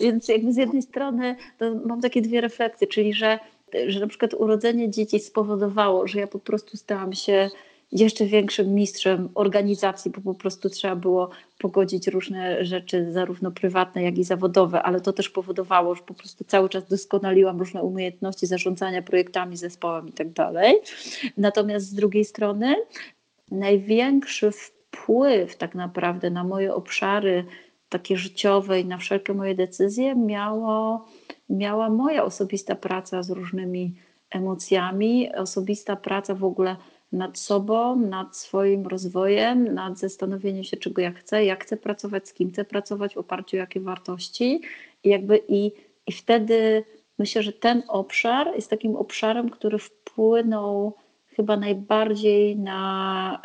więc 0.00 0.28
jakby 0.28 0.52
z 0.52 0.56
jednej 0.56 0.82
strony 0.82 1.36
mam 1.84 2.00
takie 2.00 2.22
dwie 2.22 2.40
refleksje, 2.40 2.86
czyli 2.86 3.14
że, 3.14 3.38
że 3.86 4.00
na 4.00 4.06
przykład 4.06 4.34
urodzenie 4.34 4.90
dzieci 4.90 5.20
spowodowało, 5.20 6.06
że 6.06 6.20
ja 6.20 6.26
po 6.26 6.38
prostu 6.38 6.76
stałam 6.76 7.12
się 7.12 7.50
jeszcze 7.92 8.26
większym 8.26 8.74
mistrzem 8.74 9.28
organizacji, 9.34 10.10
bo 10.10 10.20
po 10.20 10.34
prostu 10.34 10.70
trzeba 10.70 10.96
było 10.96 11.30
pogodzić 11.58 12.08
różne 12.08 12.64
rzeczy, 12.64 13.12
zarówno 13.12 13.50
prywatne, 13.50 14.02
jak 14.02 14.18
i 14.18 14.24
zawodowe, 14.24 14.82
ale 14.82 15.00
to 15.00 15.12
też 15.12 15.30
powodowało, 15.30 15.94
że 15.94 16.02
po 16.02 16.14
prostu 16.14 16.44
cały 16.44 16.68
czas 16.68 16.88
doskonaliłam 16.88 17.58
różne 17.58 17.82
umiejętności 17.82 18.46
zarządzania 18.46 19.02
projektami, 19.02 19.56
zespołem 19.56 20.08
i 20.08 20.12
tak 20.12 20.32
dalej. 20.32 20.74
Natomiast 21.36 21.86
z 21.86 21.94
drugiej 21.94 22.24
strony 22.24 22.76
największy 23.50 24.50
wpływ 24.50 25.56
tak 25.56 25.74
naprawdę 25.74 26.30
na 26.30 26.44
moje 26.44 26.74
obszary 26.74 27.44
takie 27.88 28.16
życiowe 28.16 28.80
i 28.80 28.84
na 28.84 28.98
wszelkie 28.98 29.34
moje 29.34 29.54
decyzje 29.54 30.14
miało, 30.14 31.04
miała 31.50 31.90
moja 31.90 32.24
osobista 32.24 32.74
praca 32.74 33.22
z 33.22 33.30
różnymi 33.30 33.94
emocjami, 34.30 35.34
osobista 35.34 35.96
praca 35.96 36.34
w 36.34 36.44
ogóle 36.44 36.76
nad 37.12 37.38
sobą, 37.38 37.96
nad 37.96 38.36
swoim 38.36 38.86
rozwojem, 38.86 39.74
nad 39.74 39.98
zastanowieniem 39.98 40.64
się, 40.64 40.76
czego 40.76 41.02
ja 41.02 41.12
chcę, 41.12 41.44
jak 41.44 41.64
chcę 41.64 41.76
pracować, 41.76 42.28
z 42.28 42.32
kim 42.32 42.50
chcę 42.50 42.64
pracować, 42.64 43.14
w 43.14 43.18
oparciu 43.18 43.56
o 43.56 43.60
jakie 43.60 43.80
wartości. 43.80 44.60
I 45.04 45.08
jakby 45.08 45.40
i, 45.48 45.72
i 46.06 46.12
wtedy 46.12 46.84
myślę, 47.18 47.42
że 47.42 47.52
ten 47.52 47.82
obszar 47.88 48.52
jest 48.54 48.70
takim 48.70 48.96
obszarem, 48.96 49.50
który 49.50 49.78
wpłynął 49.78 50.94
chyba 51.26 51.56
najbardziej 51.56 52.56
na, 52.56 53.42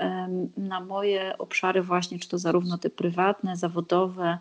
na 0.57 0.79
moje 0.79 1.37
obszary 1.37 1.81
właśnie, 1.81 2.19
czy 2.19 2.29
to 2.29 2.37
zarówno 2.37 2.77
te 2.77 2.89
prywatne, 2.89 3.55
zawodowe, 3.55 4.37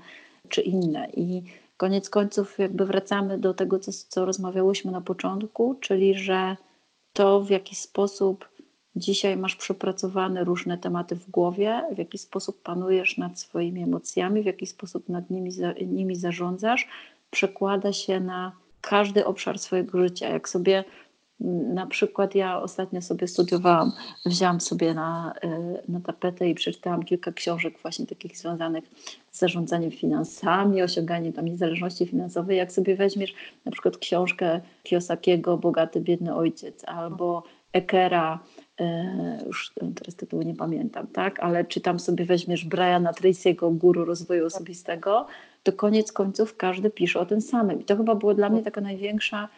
czy 0.48 0.60
inne. 0.60 1.08
I 1.16 1.42
koniec 1.76 2.10
końców 2.10 2.58
jakby 2.58 2.86
wracamy 2.86 3.38
do 3.38 3.54
tego, 3.54 3.78
co, 3.78 3.92
co 4.08 4.24
rozmawiałyśmy 4.24 4.92
na 4.92 5.00
początku, 5.00 5.74
czyli 5.80 6.14
że 6.14 6.56
to 7.12 7.40
w 7.40 7.50
jaki 7.50 7.74
sposób 7.74 8.48
Dzisiaj 8.96 9.36
masz 9.36 9.56
przepracowane 9.56 10.44
różne 10.44 10.78
tematy 10.78 11.16
w 11.16 11.30
głowie, 11.30 11.82
w 11.94 11.98
jaki 11.98 12.18
sposób 12.18 12.62
panujesz 12.62 13.18
nad 13.18 13.40
swoimi 13.40 13.82
emocjami, 13.82 14.42
w 14.42 14.46
jaki 14.46 14.66
sposób 14.66 15.08
nad 15.08 15.30
nimi, 15.30 15.50
nimi 15.86 16.16
zarządzasz, 16.16 16.88
przekłada 17.30 17.92
się 17.92 18.20
na 18.20 18.52
każdy 18.80 19.26
obszar 19.26 19.58
swojego 19.58 19.98
życia. 19.98 20.28
Jak 20.28 20.48
sobie 20.48 20.84
na 21.74 21.86
przykład 21.86 22.34
ja 22.34 22.62
ostatnio 22.62 23.02
sobie 23.02 23.28
studiowałam, 23.28 23.92
wzięłam 24.26 24.60
sobie 24.60 24.94
na, 24.94 25.34
y, 25.44 25.92
na 25.92 26.00
tapetę 26.00 26.48
i 26.48 26.54
przeczytałam 26.54 27.02
kilka 27.02 27.32
książek 27.32 27.78
właśnie 27.82 28.06
takich 28.06 28.38
związanych 28.38 28.84
z 29.30 29.38
zarządzaniem 29.38 29.90
finansami, 29.90 30.82
osiąganiem 30.82 31.32
tam 31.32 31.44
niezależności 31.44 32.06
finansowej. 32.06 32.56
Jak 32.56 32.72
sobie 32.72 32.96
weźmiesz 32.96 33.34
na 33.64 33.72
przykład 33.72 33.98
książkę 33.98 34.60
Kiyosakiego 34.82 35.56
Bogaty, 35.56 36.00
biedny 36.00 36.34
ojciec 36.34 36.84
albo 36.84 37.42
Ekera 37.72 38.38
już 39.46 39.72
teraz 39.94 40.14
tytułu 40.14 40.42
nie 40.42 40.54
pamiętam, 40.54 41.06
tak, 41.06 41.40
ale 41.40 41.64
czy 41.64 41.80
tam 41.80 42.00
sobie 42.00 42.24
weźmiesz 42.24 42.64
Briana 42.64 43.12
Tracy'ego, 43.12 43.76
guru 43.76 44.04
rozwoju 44.04 44.46
osobistego, 44.46 45.26
to 45.62 45.72
koniec 45.72 46.12
końców 46.12 46.56
każdy 46.56 46.90
pisze 46.90 47.20
o 47.20 47.26
tym 47.26 47.40
samym. 47.40 47.80
I 47.80 47.84
to 47.84 47.96
chyba 47.96 48.14
było 48.14 48.34
dla 48.34 48.48
mnie 48.48 48.62
taka 48.62 48.80
największa 48.80 49.48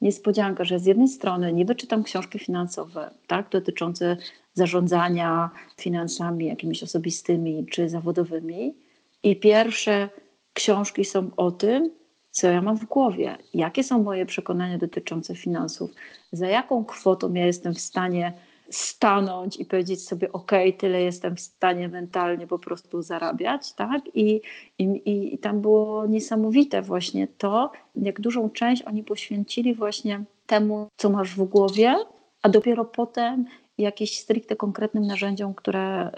niespodzianka, 0.00 0.64
że 0.64 0.78
z 0.78 0.86
jednej 0.86 1.08
strony 1.08 1.52
niby 1.52 1.74
czytam 1.74 2.02
książki 2.02 2.38
finansowe, 2.38 3.10
tak, 3.26 3.48
dotyczące 3.50 4.16
zarządzania 4.54 5.50
finansami 5.76 6.46
jakimiś 6.46 6.82
osobistymi 6.82 7.66
czy 7.70 7.88
zawodowymi. 7.88 8.74
I 9.22 9.36
pierwsze 9.36 10.08
książki 10.52 11.04
są 11.04 11.30
o 11.36 11.50
tym, 11.50 11.90
co 12.30 12.46
ja 12.48 12.62
mam 12.62 12.76
w 12.76 12.84
głowie, 12.84 13.36
jakie 13.54 13.84
są 13.84 14.02
moje 14.02 14.26
przekonania 14.26 14.78
dotyczące 14.78 15.34
finansów, 15.34 15.90
za 16.32 16.46
jaką 16.46 16.84
kwotą 16.84 17.34
ja 17.34 17.46
jestem 17.46 17.74
w 17.74 17.80
stanie 17.80 18.32
stanąć 18.72 19.56
i 19.56 19.64
powiedzieć 19.64 20.04
sobie, 20.04 20.32
ok, 20.32 20.52
tyle 20.78 21.02
jestem 21.02 21.36
w 21.36 21.40
stanie 21.40 21.88
mentalnie 21.88 22.46
po 22.46 22.58
prostu 22.58 23.02
zarabiać, 23.02 23.72
tak? 23.72 24.02
I, 24.14 24.40
i, 24.78 25.34
I 25.34 25.38
tam 25.38 25.60
było 25.60 26.06
niesamowite 26.06 26.82
właśnie 26.82 27.28
to, 27.28 27.72
jak 27.96 28.20
dużą 28.20 28.50
część 28.50 28.82
oni 28.82 29.04
poświęcili 29.04 29.74
właśnie 29.74 30.24
temu, 30.46 30.88
co 30.96 31.10
masz 31.10 31.34
w 31.34 31.44
głowie, 31.44 31.94
a 32.42 32.48
dopiero 32.48 32.84
potem 32.84 33.44
jakimś 33.78 34.18
stricte 34.18 34.56
konkretnym 34.56 35.06
narzędziom, 35.06 35.54
które, 35.54 36.08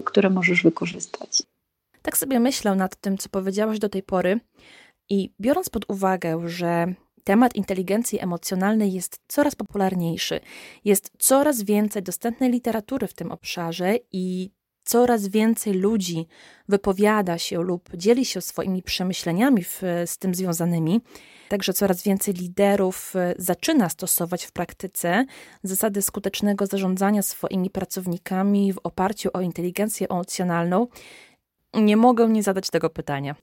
y, 0.00 0.04
które 0.04 0.30
możesz 0.30 0.62
wykorzystać. 0.62 1.42
Tak 2.02 2.16
sobie 2.16 2.40
myślę 2.40 2.74
nad 2.74 2.96
tym, 2.96 3.18
co 3.18 3.28
powiedziałaś 3.28 3.78
do 3.78 3.88
tej 3.88 4.02
pory 4.02 4.40
i 5.10 5.30
biorąc 5.40 5.70
pod 5.70 5.90
uwagę, 5.90 6.48
że 6.48 6.94
temat 7.24 7.54
inteligencji 7.54 8.20
emocjonalnej 8.22 8.92
jest 8.92 9.20
coraz 9.28 9.54
popularniejszy, 9.54 10.40
jest 10.84 11.10
coraz 11.18 11.62
więcej 11.62 12.02
dostępnej 12.02 12.50
literatury 12.50 13.06
w 13.06 13.14
tym 13.14 13.32
obszarze 13.32 13.94
i 14.12 14.50
coraz 14.84 15.28
więcej 15.28 15.74
ludzi 15.74 16.26
wypowiada 16.68 17.38
się 17.38 17.62
lub 17.62 17.96
dzieli 17.96 18.24
się 18.24 18.40
swoimi 18.40 18.82
przemyśleniami 18.82 19.64
w, 19.64 19.82
z 20.06 20.18
tym 20.18 20.34
związanymi. 20.34 21.00
Także 21.48 21.72
coraz 21.72 22.02
więcej 22.02 22.34
liderów 22.34 23.16
e, 23.16 23.34
zaczyna 23.38 23.88
stosować 23.88 24.44
w 24.44 24.52
praktyce 24.52 25.24
zasady 25.62 26.02
skutecznego 26.02 26.66
zarządzania 26.66 27.22
swoimi 27.22 27.70
pracownikami 27.70 28.72
w 28.72 28.78
oparciu 28.82 29.30
o 29.32 29.40
inteligencję 29.40 30.08
emocjonalną. 30.08 30.86
Nie 31.74 31.96
mogę 31.96 32.28
nie 32.28 32.42
zadać 32.42 32.70
tego 32.70 32.90
pytania. 32.90 33.34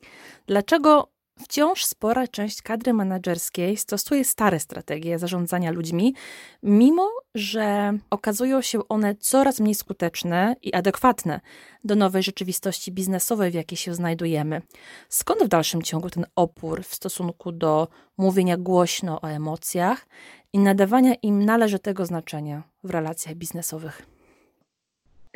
Dlaczego 0.48 1.12
Wciąż 1.44 1.86
spora 1.86 2.28
część 2.28 2.62
kadry 2.62 2.94
menedżerskiej 2.94 3.78
stosuje 3.78 4.26
stare 4.26 4.60
strategie 4.60 5.20
zarządzania 5.20 5.72
ludźmi, 5.72 6.16
mimo 6.64 7.10
że 7.36 7.94
okazują 8.10 8.62
się 8.62 8.88
one 8.88 9.16
coraz 9.16 9.60
mniej 9.60 9.76
skuteczne 9.76 10.56
i 10.62 10.74
adekwatne 10.74 11.40
do 11.84 11.96
nowej 11.96 12.24
rzeczywistości 12.24 12.92
biznesowej, 12.92 13.52
w 13.52 13.54
jakiej 13.54 13.78
się 13.78 13.94
znajdujemy. 13.94 14.62
Skąd 15.10 15.44
w 15.44 15.48
dalszym 15.48 15.82
ciągu 15.82 16.10
ten 16.10 16.26
opór 16.36 16.84
w 16.84 16.96
stosunku 16.96 17.52
do 17.52 17.88
mówienia 18.18 18.58
głośno 18.58 19.22
o 19.22 19.30
emocjach 19.30 20.08
i 20.54 20.60
nadawania 20.60 21.16
im 21.16 21.46
należytego 21.46 22.06
znaczenia 22.06 22.64
w 22.84 22.90
relacjach 22.90 23.36
biznesowych? 23.36 24.11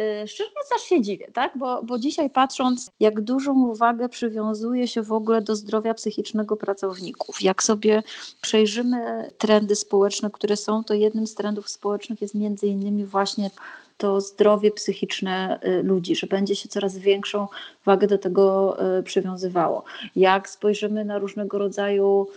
Y, 0.01 0.27
szczerze 0.27 0.49
mówiąc, 0.49 0.71
aż 0.75 0.81
się 0.81 1.01
dziwię, 1.01 1.27
tak? 1.33 1.57
Bo, 1.57 1.83
bo 1.83 1.99
dzisiaj 1.99 2.29
patrząc, 2.29 2.91
jak 2.99 3.21
dużą 3.21 3.67
uwagę 3.67 4.09
przywiązuje 4.09 4.87
się 4.87 5.01
w 5.01 5.11
ogóle 5.11 5.41
do 5.41 5.55
zdrowia 5.55 5.93
psychicznego 5.93 6.57
pracowników, 6.57 7.41
jak 7.41 7.63
sobie 7.63 8.03
przejrzymy 8.41 9.31
trendy 9.37 9.75
społeczne, 9.75 10.29
które 10.33 10.57
są, 10.57 10.83
to 10.83 10.93
jednym 10.93 11.27
z 11.27 11.35
trendów 11.35 11.69
społecznych 11.69 12.21
jest 12.21 12.35
między 12.35 12.67
innymi 12.67 13.05
właśnie 13.05 13.49
to 13.97 14.21
zdrowie 14.21 14.71
psychiczne 14.71 15.59
y, 15.65 15.83
ludzi, 15.83 16.15
że 16.15 16.27
będzie 16.27 16.55
się 16.55 16.69
coraz 16.69 16.97
większą 16.97 17.47
wagę 17.85 18.07
do 18.07 18.17
tego 18.17 18.77
y, 18.99 19.03
przywiązywało. 19.03 19.83
Jak 20.15 20.49
spojrzymy 20.49 21.05
na 21.05 21.17
różnego 21.17 21.57
rodzaju 21.57 22.27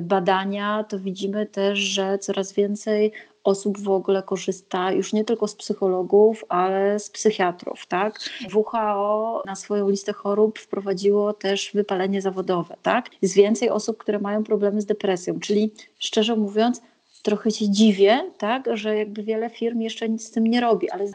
badania, 0.00 0.84
to 0.88 0.98
widzimy 0.98 1.46
też, 1.46 1.78
że 1.78 2.18
coraz 2.18 2.52
więcej 2.52 3.12
osób 3.44 3.78
w 3.78 3.88
ogóle 3.88 4.22
korzysta 4.22 4.92
już 4.92 5.12
nie 5.12 5.24
tylko 5.24 5.48
z 5.48 5.54
psychologów, 5.54 6.44
ale 6.48 6.98
z 6.98 7.10
psychiatrów. 7.10 7.86
Tak? 7.86 8.20
WHO 8.54 9.42
na 9.46 9.56
swoją 9.56 9.88
listę 9.88 10.12
chorób 10.12 10.58
wprowadziło 10.58 11.32
też 11.32 11.70
wypalenie 11.74 12.22
zawodowe. 12.22 12.76
Tak? 12.82 13.10
Jest 13.22 13.34
więcej 13.34 13.70
osób, 13.70 13.98
które 13.98 14.18
mają 14.18 14.44
problemy 14.44 14.80
z 14.80 14.86
depresją, 14.86 15.40
czyli 15.40 15.70
szczerze 15.98 16.36
mówiąc, 16.36 16.82
trochę 17.22 17.50
się 17.50 17.70
dziwię, 17.70 18.30
tak, 18.38 18.68
że 18.72 18.96
jakby 18.96 19.22
wiele 19.22 19.50
firm 19.50 19.80
jeszcze 19.80 20.08
nic 20.08 20.26
z 20.26 20.30
tym 20.30 20.46
nie 20.46 20.60
robi, 20.60 20.90
ale 20.90 21.06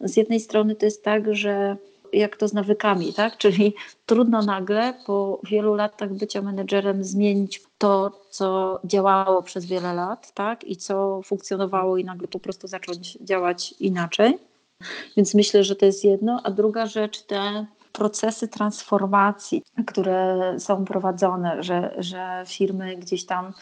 z 0.00 0.16
jednej 0.16 0.40
strony 0.40 0.74
to 0.74 0.84
jest 0.86 1.04
tak, 1.04 1.34
że 1.34 1.76
jak 2.14 2.36
to 2.36 2.48
z 2.48 2.52
nawykami, 2.52 3.12
tak? 3.12 3.36
Czyli 3.36 3.74
trudno 4.06 4.42
nagle 4.42 4.94
po 5.06 5.40
wielu 5.50 5.74
latach 5.74 6.12
bycia 6.12 6.42
menedżerem 6.42 7.04
zmienić 7.04 7.62
to, 7.78 8.20
co 8.30 8.80
działało 8.84 9.42
przez 9.42 9.66
wiele 9.66 9.94
lat, 9.94 10.32
tak? 10.34 10.64
I 10.64 10.76
co 10.76 11.20
funkcjonowało 11.24 11.98
i 11.98 12.04
nagle 12.04 12.28
po 12.28 12.38
prostu 12.38 12.68
zacząć 12.68 13.18
działać 13.20 13.72
inaczej. 13.80 14.38
Więc 15.16 15.34
myślę, 15.34 15.64
że 15.64 15.76
to 15.76 15.86
jest 15.86 16.04
jedno. 16.04 16.40
A 16.44 16.50
druga 16.50 16.86
rzecz, 16.86 17.22
te 17.22 17.66
procesy 17.92 18.48
transformacji, 18.48 19.62
które 19.86 20.54
są 20.58 20.84
prowadzone, 20.84 21.62
że, 21.62 21.94
że 21.98 22.44
firmy 22.46 22.96
gdzieś 22.96 23.26
tam 23.26 23.52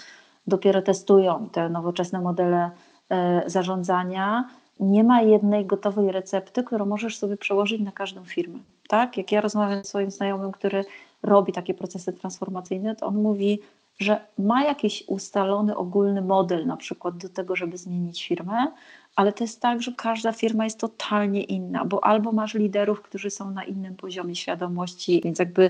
dopiero 0.47 0.83
testują 0.83 1.49
te 1.53 1.69
nowoczesne 1.69 2.21
modele 2.21 2.71
e, 3.11 3.43
zarządzania, 3.47 4.49
nie 4.83 5.05
ma 5.05 5.23
jednej 5.23 5.66
gotowej 5.66 6.12
recepty, 6.12 6.64
którą 6.64 6.87
możesz 6.87 7.18
sobie 7.18 7.37
przełożyć 7.37 7.81
na 7.81 7.92
każdą 7.92 8.25
firmę. 8.25 8.59
Tak? 8.88 9.16
Jak 9.16 9.33
ja 9.33 9.40
rozmawiam 9.40 9.85
z 9.85 9.88
swoim 9.88 10.11
znajomym, 10.11 10.53
który 10.53 10.85
robi 11.23 11.53
takie 11.53 11.75
procesy 11.75 12.12
transformacyjne, 12.12 12.97
to 12.97 13.07
on 13.07 13.23
mówi, 13.23 13.59
że 13.99 14.21
ma 14.38 14.64
jakiś 14.64 15.05
ustalony 15.07 15.77
ogólny 15.77 16.23
model 16.23 16.66
na 16.66 16.77
przykład 16.77 17.16
do 17.16 17.29
tego, 17.29 17.57
żeby 17.57 17.79
zmienić 17.79 18.27
firmę, 18.29 18.73
ale 19.16 19.33
to 19.33 19.45
jest 19.45 19.61
tak, 19.61 19.83
że 19.83 19.92
każda 19.97 20.33
firma 20.33 20.64
jest 20.64 20.81
totalnie 20.81 21.42
inna, 21.42 21.85
bo 21.85 22.05
albo 22.05 22.33
masz 22.33 22.55
liderów, 22.55 23.03
którzy 23.03 23.31
są 23.31 23.51
na 23.51 23.64
innym 23.64 23.97
poziomie 23.97 24.37
świadomości, 24.37 25.21
więc 25.25 25.38
jakby 25.38 25.68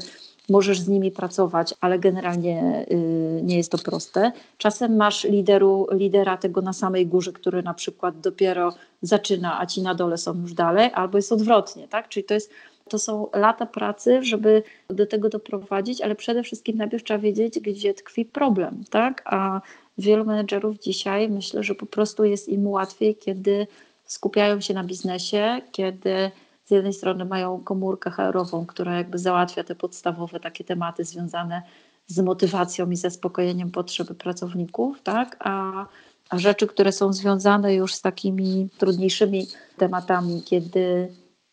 możesz 0.48 0.80
z 0.80 0.88
nimi 0.88 1.10
pracować, 1.10 1.74
ale 1.80 1.98
generalnie 1.98 2.86
y, 2.90 3.40
nie 3.42 3.56
jest 3.56 3.72
to 3.72 3.78
proste. 3.78 4.32
Czasem 4.58 4.96
masz 4.96 5.24
lideru, 5.24 5.86
lidera 5.90 6.36
tego 6.36 6.62
na 6.62 6.72
samej 6.72 7.06
górze, 7.06 7.32
który 7.32 7.62
na 7.62 7.74
przykład 7.74 8.20
dopiero 8.20 8.74
zaczyna, 9.02 9.60
a 9.60 9.66
ci 9.66 9.82
na 9.82 9.94
dole 9.94 10.18
są 10.18 10.40
już 10.40 10.54
dalej, 10.54 10.90
albo 10.94 11.18
jest 11.18 11.32
odwrotnie, 11.32 11.88
tak? 11.88 12.08
Czyli 12.08 12.24
to 12.24 12.34
jest 12.34 12.50
to 12.88 12.98
są 12.98 13.28
lata 13.34 13.66
pracy, 13.66 14.22
żeby 14.22 14.62
do 14.88 15.06
tego 15.06 15.28
doprowadzić, 15.28 16.00
ale 16.00 16.14
przede 16.14 16.42
wszystkim 16.42 16.76
najpierw 16.76 17.04
trzeba 17.04 17.18
wiedzieć, 17.18 17.60
gdzie 17.60 17.94
tkwi 17.94 18.24
problem, 18.24 18.84
tak? 18.90 19.22
A 19.24 19.60
wielu 19.98 20.24
menedżerów 20.24 20.78
dzisiaj 20.78 21.28
myślę, 21.30 21.62
że 21.62 21.74
po 21.74 21.86
prostu 21.86 22.24
jest 22.24 22.48
im 22.48 22.66
łatwiej, 22.66 23.16
kiedy 23.16 23.66
skupiają 24.04 24.60
się 24.60 24.74
na 24.74 24.84
biznesie, 24.84 25.60
kiedy 25.72 26.30
z 26.64 26.70
jednej 26.70 26.92
strony 26.92 27.24
mają 27.24 27.60
komórkę 27.64 28.10
HR-ową, 28.10 28.66
która 28.66 28.96
jakby 28.96 29.18
załatwia 29.18 29.64
te 29.64 29.74
podstawowe 29.74 30.40
takie 30.40 30.64
tematy 30.64 31.04
związane 31.04 31.62
z 32.06 32.18
motywacją 32.18 32.90
i 32.90 32.96
zaspokojeniem 32.96 33.70
potrzeby 33.70 34.14
pracowników, 34.14 35.02
tak? 35.02 35.36
A, 35.40 35.86
a 36.30 36.38
rzeczy, 36.38 36.66
które 36.66 36.92
są 36.92 37.12
związane 37.12 37.74
już 37.74 37.94
z 37.94 38.00
takimi 38.00 38.68
trudniejszymi 38.78 39.46
tematami, 39.76 40.42
kiedy 40.42 41.08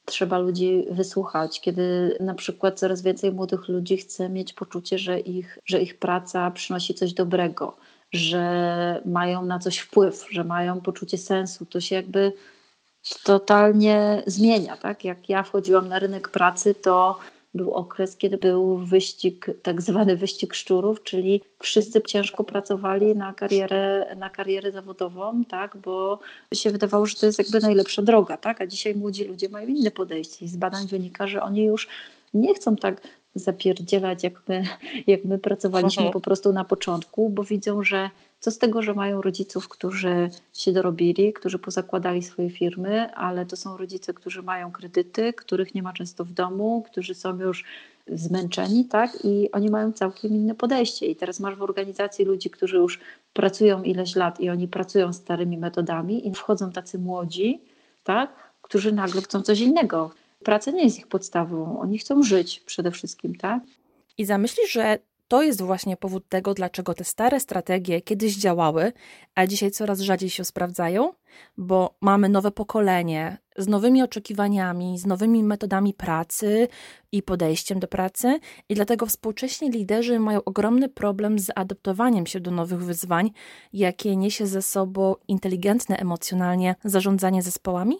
trzeba 0.06 0.38
ludzi 0.38 0.86
wysłuchać, 0.92 1.62
kiedy 1.62 2.18
na 2.20 2.34
przykład 2.34 2.80
coraz 2.80 3.02
więcej 3.02 3.32
młodych 3.32 3.68
ludzi 3.68 3.98
chce 3.98 4.30
mieć 4.30 4.54
poczucie, 4.54 4.98
że 4.98 5.20
ich, 5.20 5.60
że 5.66 5.82
ich 5.82 6.00
praca 6.00 6.52
przynosi 6.52 6.94
coś 6.94 7.14
dobrego, 7.14 7.78
że 8.12 9.02
mają 9.06 9.46
na 9.46 9.60
coś 9.60 9.78
wpływ, 9.78 10.26
że 10.32 10.44
mają 10.44 10.82
poczucie 10.82 11.18
sensu. 11.18 11.66
To 11.66 11.82
się 11.82 11.96
jakby 11.96 12.34
totalnie 13.24 14.24
zmienia. 14.28 14.78
Tak? 14.78 15.04
Jak 15.04 15.30
ja 15.30 15.44
wchodziłam 15.44 15.88
na 15.88 16.00
rynek 16.00 16.30
pracy, 16.30 16.76
to 16.76 17.20
był 17.54 17.74
okres, 17.74 18.18
kiedy 18.18 18.38
był 18.38 18.78
wyścig, 18.78 19.48
tak 19.64 19.82
zwany 19.82 20.16
wyścig 20.16 20.54
szczurów, 20.54 21.04
czyli 21.04 21.42
wszyscy 21.60 22.02
ciężko 22.02 22.44
pracowali 22.44 23.16
na 23.16 23.34
karierę, 23.34 24.16
na 24.16 24.30
karierę 24.30 24.72
zawodową, 24.72 25.46
tak, 25.46 25.78
bo 25.78 26.20
się 26.54 26.72
wydawało, 26.72 27.06
że 27.06 27.16
to 27.16 27.26
jest 27.26 27.40
jakby 27.40 27.60
najlepsza 27.60 28.02
droga, 28.02 28.38
tak, 28.38 28.62
a 28.62 28.68
dzisiaj 28.68 28.96
młodzi 28.96 29.24
ludzie 29.24 29.50
mają 29.50 29.68
inne 29.68 29.92
podejście 29.92 30.46
i 30.46 30.48
z 30.48 30.58
badań 30.58 30.88
wynika, 30.88 31.28
że 31.28 31.42
oni 31.42 31.64
już 31.64 31.88
nie 32.34 32.54
chcą 32.54 32.76
tak 32.76 33.02
zapierdzielać, 33.36 34.24
jak 34.24 34.42
my, 34.48 34.64
jak 35.08 35.26
my 35.26 35.38
pracowaliśmy 35.38 36.04
mhm. 36.04 36.14
po 36.14 36.22
prostu 36.22 36.54
na 36.54 36.66
początku, 36.66 37.30
bo 37.30 37.44
widzą, 37.44 37.84
że 37.84 38.10
co 38.40 38.52
z 38.52 38.58
tego, 38.58 38.82
że 38.82 38.94
mają 38.94 39.22
rodziców, 39.22 39.70
którzy 39.70 40.30
się 40.54 40.72
dorobili, 40.74 41.34
którzy 41.34 41.60
pozakładali 41.60 42.24
swoje 42.24 42.50
firmy, 42.50 43.14
ale 43.14 43.46
to 43.46 43.56
są 43.56 43.78
rodzice, 43.78 44.14
którzy 44.14 44.42
mają 44.42 44.72
kredyty, 44.72 45.34
których 45.34 45.76
nie 45.76 45.84
ma 45.84 45.94
często 45.94 46.26
w 46.26 46.32
domu, 46.32 46.84
którzy 46.92 47.16
są 47.16 47.40
już 47.40 47.64
zmęczeni, 48.08 48.86
tak? 48.86 49.18
I 49.24 49.52
oni 49.52 49.70
mają 49.70 49.92
całkiem 49.94 50.32
inne 50.32 50.56
podejście. 50.56 51.06
I 51.06 51.16
teraz 51.16 51.40
masz 51.40 51.56
w 51.56 51.62
organizacji 51.62 52.26
ludzi, 52.26 52.50
którzy 52.50 52.78
już 52.78 53.00
pracują 53.34 53.84
ileś 53.84 54.16
lat 54.16 54.40
i 54.40 54.50
oni 54.50 54.68
pracują 54.68 55.14
starymi 55.14 55.58
metodami 55.58 56.28
i 56.28 56.34
wchodzą 56.34 56.72
tacy 56.72 57.00
młodzi, 57.00 57.62
tak? 58.04 58.54
Którzy 58.62 58.92
nagle 58.92 59.22
chcą 59.22 59.42
coś 59.42 59.60
innego. 59.60 60.12
Praca 60.44 60.72
nie 60.72 60.84
jest 60.84 61.00
ich 61.00 61.08
podstawą, 61.08 61.80
oni 61.80 61.98
chcą 61.98 62.24
żyć 62.24 62.60
przede 62.60 62.92
wszystkim, 62.92 63.36
tak? 63.36 63.64
I 64.18 64.26
zamyślisz, 64.26 64.72
że 64.72 65.00
to 65.30 65.42
jest 65.42 65.62
właśnie 65.62 65.98
powód 65.98 66.30
tego, 66.30 66.54
dlaczego 66.54 66.94
te 66.94 67.04
stare 67.04 67.40
strategie 67.40 68.02
kiedyś 68.02 68.38
działały, 68.38 68.94
a 69.36 69.48
dzisiaj 69.48 69.72
coraz 69.72 70.00
rzadziej 70.00 70.30
się 70.30 70.44
sprawdzają, 70.44 71.14
bo 71.58 71.96
mamy 72.02 72.30
nowe 72.30 72.52
pokolenie 72.52 73.38
z 73.58 73.68
nowymi 73.68 74.04
oczekiwaniami, 74.04 74.98
z 74.98 75.06
nowymi 75.06 75.44
metodami 75.44 75.94
pracy 75.94 76.68
i 77.12 77.24
podejściem 77.24 77.80
do 77.80 77.88
pracy, 77.88 78.40
i 78.70 78.76
dlatego 78.76 79.06
współcześni 79.06 79.70
liderzy 79.70 80.20
mają 80.20 80.44
ogromny 80.44 80.90
problem 80.90 81.40
z 81.40 81.52
adaptowaniem 81.56 82.26
się 82.26 82.40
do 82.40 82.52
nowych 82.52 82.84
wyzwań, 82.84 83.32
jakie 83.74 84.16
niesie 84.16 84.48
ze 84.48 84.62
sobą 84.62 85.16
inteligentne 85.28 85.98
emocjonalnie 85.98 86.76
zarządzanie 86.84 87.42
zespołami? 87.42 87.98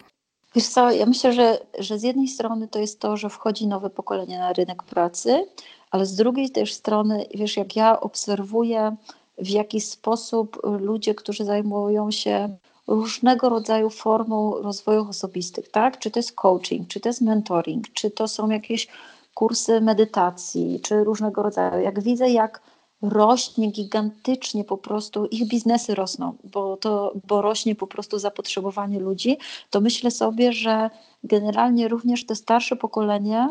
Wiesz 0.54 0.68
co, 0.68 0.90
ja 0.90 1.06
myślę, 1.06 1.32
że, 1.32 1.58
że 1.78 1.98
z 1.98 2.02
jednej 2.02 2.28
strony 2.28 2.68
to 2.68 2.78
jest 2.78 3.00
to, 3.00 3.16
że 3.16 3.28
wchodzi 3.28 3.66
nowe 3.66 3.90
pokolenie 3.90 4.38
na 4.38 4.52
rynek 4.52 4.82
pracy, 4.82 5.46
ale 5.90 6.06
z 6.06 6.14
drugiej 6.14 6.50
też 6.50 6.72
strony, 6.72 7.26
wiesz, 7.34 7.56
jak 7.56 7.76
ja 7.76 8.00
obserwuję, 8.00 8.96
w 9.38 9.48
jaki 9.48 9.80
sposób 9.80 10.60
ludzie, 10.64 11.14
którzy 11.14 11.44
zajmują 11.44 12.10
się 12.10 12.56
różnego 12.86 13.48
rodzaju 13.48 13.90
formą 13.90 14.62
rozwoju 14.62 15.08
osobistych, 15.08 15.68
tak? 15.68 15.98
Czy 15.98 16.10
to 16.10 16.18
jest 16.18 16.32
coaching, 16.32 16.88
czy 16.88 17.00
to 17.00 17.08
jest 17.08 17.20
mentoring, 17.20 17.92
czy 17.92 18.10
to 18.10 18.28
są 18.28 18.50
jakieś 18.50 18.88
kursy 19.34 19.80
medytacji, 19.80 20.80
czy 20.82 21.04
różnego 21.04 21.42
rodzaju. 21.42 21.84
Jak 21.84 22.02
widzę, 22.02 22.30
jak 22.30 22.60
rośnie 23.02 23.70
gigantycznie 23.70 24.64
po 24.64 24.78
prostu, 24.78 25.26
ich 25.26 25.48
biznesy 25.48 25.94
rosną, 25.94 26.36
bo, 26.44 26.76
to, 26.76 27.12
bo 27.28 27.42
rośnie 27.42 27.74
po 27.74 27.86
prostu 27.86 28.18
zapotrzebowanie 28.18 29.00
ludzi, 29.00 29.38
to 29.70 29.80
myślę 29.80 30.10
sobie, 30.10 30.52
że 30.52 30.90
generalnie 31.24 31.88
również 31.88 32.26
to 32.26 32.34
starsze 32.34 32.76
pokolenie 32.76 33.48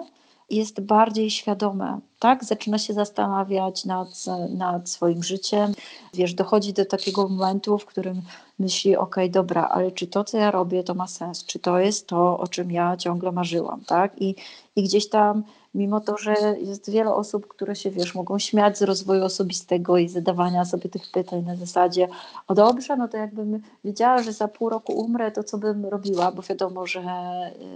jest 0.49 0.81
bardziej 0.81 1.31
świadome, 1.31 1.99
tak? 2.19 2.43
Zaczyna 2.43 2.77
się 2.77 2.93
zastanawiać 2.93 3.85
nad, 3.85 4.25
nad 4.49 4.89
swoim 4.89 5.23
życiem. 5.23 5.73
Wiesz, 6.13 6.33
dochodzi 6.33 6.73
do 6.73 6.85
takiego 6.85 7.27
momentu, 7.27 7.77
w 7.77 7.85
którym 7.85 8.21
myśli, 8.59 8.95
ok, 8.97 9.15
dobra, 9.29 9.67
ale 9.67 9.91
czy 9.91 10.07
to, 10.07 10.23
co 10.23 10.37
ja 10.37 10.51
robię, 10.51 10.83
to 10.83 10.93
ma 10.93 11.07
sens? 11.07 11.45
Czy 11.45 11.59
to 11.59 11.79
jest 11.79 12.07
to, 12.07 12.39
o 12.39 12.47
czym 12.47 12.71
ja 12.71 12.97
ciągle 12.97 13.31
marzyłam, 13.31 13.81
tak? 13.87 14.21
I, 14.21 14.35
i 14.75 14.83
gdzieś 14.83 15.09
tam 15.09 15.43
mimo 15.75 16.01
to, 16.01 16.17
że 16.17 16.35
jest 16.61 16.91
wiele 16.91 17.13
osób, 17.13 17.47
które 17.47 17.75
się, 17.75 17.91
wiesz, 17.91 18.15
mogą 18.15 18.39
śmiać 18.39 18.77
z 18.77 18.81
rozwoju 18.81 19.23
osobistego 19.23 19.97
i 19.97 20.09
zadawania 20.09 20.65
sobie 20.65 20.89
tych 20.89 21.11
pytań 21.11 21.43
na 21.43 21.55
zasadzie, 21.55 22.07
o 22.47 22.53
dobrze, 22.53 22.97
no 22.97 23.07
to 23.07 23.17
jakbym 23.17 23.61
wiedziała, 23.83 24.23
że 24.23 24.33
za 24.33 24.47
pół 24.47 24.69
roku 24.69 24.93
umrę, 24.93 25.31
to 25.31 25.43
co 25.43 25.57
bym 25.57 25.85
robiła, 25.85 26.31
bo 26.31 26.41
wiadomo, 26.41 26.87
że, 26.87 27.01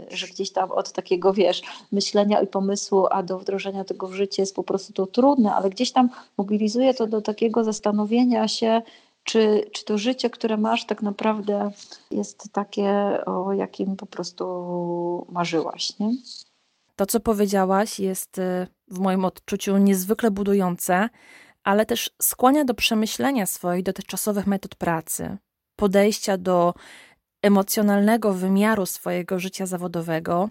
że 0.10 0.28
gdzieś 0.28 0.52
tam 0.52 0.72
od 0.72 0.92
takiego, 0.92 1.34
wiesz, 1.34 1.62
myślenia 1.92 2.42
i 2.42 2.48
pomysłu, 2.48 3.08
a 3.12 3.24
do 3.24 3.40
wdrożenia 3.40 3.84
tego 3.84 4.08
w 4.08 4.14
życie 4.14 4.33
jest 4.38 4.56
po 4.56 4.64
prostu 4.64 4.94
to 4.94 5.08
trudne, 5.08 5.56
ale 5.56 5.70
gdzieś 5.70 5.92
tam 5.92 6.10
mobilizuje 6.38 6.94
to 6.94 7.08
do 7.08 7.22
takiego 7.22 7.64
zastanowienia 7.64 8.48
się, 8.48 8.82
czy, 9.24 9.70
czy 9.72 9.86
to 9.86 9.98
życie, 9.98 10.30
które 10.30 10.58
masz, 10.58 10.86
tak 10.86 11.02
naprawdę 11.02 11.72
jest 12.12 12.52
takie, 12.52 12.90
o 13.26 13.54
jakim 13.54 13.96
po 13.96 14.06
prostu 14.06 14.46
marzyłaś, 15.30 16.00
nie? 16.00 16.12
To, 16.96 17.06
co 17.06 17.20
powiedziałaś, 17.20 18.00
jest 18.00 18.38
y, 18.38 18.68
w 18.88 19.00
moim 19.00 19.26
odczuciu 19.26 19.78
niezwykle 19.78 20.32
budujące, 20.32 21.10
ale 21.64 21.86
też 21.86 22.12
skłania 22.22 22.66
do 22.66 22.74
przemyślenia 22.74 23.46
swoich 23.46 23.84
dotychczasowych 23.84 24.48
metod 24.48 24.76
pracy, 24.76 25.38
podejścia 25.76 26.38
do 26.38 26.74
emocjonalnego 27.42 28.34
wymiaru 28.34 28.86
swojego 28.86 29.40
życia 29.40 29.66
zawodowego, 29.66 30.50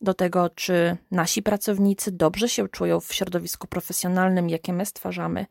do 0.00 0.14
tego, 0.14 0.50
czy 0.50 0.96
nasi 1.10 1.42
pracownicy 1.42 2.12
dobrze 2.12 2.48
się 2.48 2.68
czują 2.68 3.00
w 3.00 3.12
środowisku 3.12 3.66
profesjonalnym, 3.66 4.50
jakie 4.50 4.72
my 4.72 4.86
stwarzamy. 4.86 5.46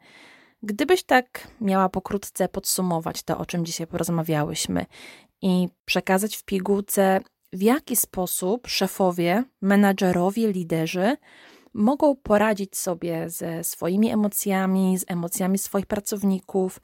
Gdybyś 0.63 1.03
tak 1.03 1.47
miała 1.61 1.89
pokrótce 1.89 2.49
podsumować 2.49 3.23
to, 3.23 3.37
o 3.37 3.45
czym 3.45 3.65
dzisiaj 3.65 3.87
porozmawiałyśmy 3.87 4.85
i 5.41 5.67
przekazać 5.85 6.35
w 6.37 6.43
pigułce 6.43 7.21
w 7.53 7.61
jaki 7.61 7.95
sposób 7.95 8.67
szefowie, 8.67 9.43
menadżerowie, 9.61 10.51
liderzy 10.51 11.17
mogą 11.73 12.15
poradzić 12.15 12.77
sobie 12.77 13.29
ze 13.29 13.63
swoimi 13.63 14.11
emocjami, 14.11 14.97
z 14.97 15.05
emocjami 15.07 15.57
swoich 15.57 15.85
pracowników 15.85 16.81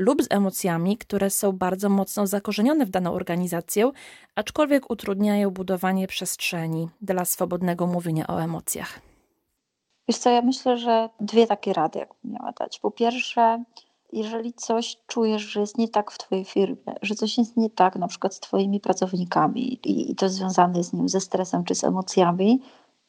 lub 0.00 0.22
z 0.22 0.26
emocjami, 0.30 0.96
które 0.96 1.30
są 1.30 1.52
bardzo 1.52 1.88
mocno 1.88 2.26
zakorzenione 2.26 2.86
w 2.86 2.90
daną 2.90 3.12
organizację, 3.12 3.90
aczkolwiek 4.34 4.90
utrudniają 4.90 5.50
budowanie 5.50 6.06
przestrzeni 6.06 6.88
dla 7.02 7.24
swobodnego 7.24 7.86
mówienia 7.86 8.26
o 8.26 8.42
emocjach. 8.42 9.00
Wiesz 10.08 10.18
co, 10.18 10.30
ja 10.30 10.42
myślę, 10.42 10.78
że 10.78 11.08
dwie 11.20 11.46
takie 11.46 11.72
rady, 11.72 11.98
jakbym 11.98 12.32
miała 12.32 12.52
dać. 12.52 12.78
Po 12.78 12.90
pierwsze, 12.90 13.64
jeżeli 14.12 14.52
coś 14.52 14.96
czujesz, 15.06 15.42
że 15.42 15.60
jest 15.60 15.78
nie 15.78 15.88
tak 15.88 16.10
w 16.10 16.18
Twojej 16.18 16.44
firmie, 16.44 16.94
że 17.02 17.14
coś 17.14 17.38
jest 17.38 17.56
nie 17.56 17.70
tak 17.70 17.96
na 17.96 18.08
przykład 18.08 18.34
z 18.34 18.40
Twoimi 18.40 18.80
pracownikami 18.80 19.72
i, 19.74 20.10
i 20.10 20.14
to 20.14 20.28
związane 20.28 20.78
jest 20.78 20.90
z 20.90 20.92
nim 20.92 21.08
ze 21.08 21.20
stresem 21.20 21.64
czy 21.64 21.74
z 21.74 21.84
emocjami, 21.84 22.60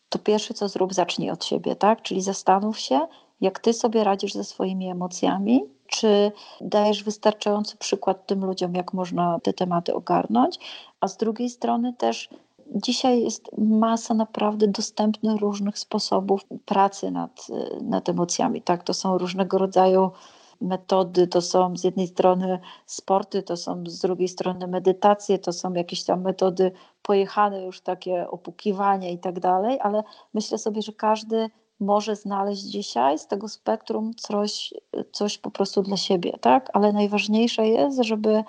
to 0.09 0.19
pierwsze 0.19 0.53
co 0.53 0.67
zrób, 0.67 0.93
zacznij 0.93 1.29
od 1.29 1.45
siebie, 1.45 1.75
tak? 1.75 2.01
Czyli 2.01 2.21
zastanów 2.21 2.79
się, 2.79 3.07
jak 3.41 3.59
Ty 3.59 3.73
sobie 3.73 4.03
radzisz 4.03 4.33
ze 4.33 4.43
swoimi 4.43 4.89
emocjami, 4.89 5.61
czy 5.91 6.31
dajesz 6.61 7.03
wystarczający 7.03 7.77
przykład 7.77 8.25
tym 8.25 8.45
ludziom, 8.45 8.75
jak 8.75 8.93
można 8.93 9.39
te 9.39 9.53
tematy 9.53 9.93
ogarnąć, 9.93 10.59
a 10.99 11.07
z 11.07 11.17
drugiej 11.17 11.49
strony 11.49 11.93
też 11.93 12.29
dzisiaj 12.75 13.23
jest 13.23 13.57
masa 13.57 14.13
naprawdę 14.13 14.67
dostępnych 14.67 15.41
różnych 15.41 15.79
sposobów 15.79 16.41
pracy 16.65 17.11
nad, 17.11 17.47
nad 17.81 18.09
emocjami, 18.09 18.61
tak? 18.61 18.83
To 18.83 18.93
są 18.93 19.17
różnego 19.17 19.57
rodzaju 19.57 20.11
metody, 20.61 21.27
to 21.27 21.41
są 21.41 21.77
z 21.77 21.83
jednej 21.83 22.07
strony 22.07 22.59
sporty, 22.85 23.43
to 23.43 23.57
są 23.57 23.83
z 23.87 23.99
drugiej 23.99 24.27
strony 24.27 24.67
medytacje, 24.67 25.39
to 25.39 25.53
są 25.53 25.73
jakieś 25.73 26.03
tam 26.03 26.21
metody 26.21 26.71
pojechane, 27.01 27.65
już 27.65 27.81
takie 27.81 28.29
opukiwania 28.29 29.09
i 29.09 29.17
tak 29.17 29.39
dalej, 29.39 29.79
ale 29.81 30.03
myślę 30.33 30.57
sobie, 30.57 30.81
że 30.81 30.93
każdy 30.93 31.49
może 31.81 32.15
znaleźć 32.15 32.61
dzisiaj 32.61 33.19
z 33.19 33.27
tego 33.27 33.47
spektrum 33.47 34.15
coś, 34.15 34.73
coś 35.11 35.37
po 35.37 35.51
prostu 35.51 35.81
dla 35.81 35.97
siebie, 35.97 36.37
tak? 36.41 36.69
Ale 36.73 36.93
najważniejsze 36.93 37.67
jest, 37.67 38.01
żeby 38.01 38.43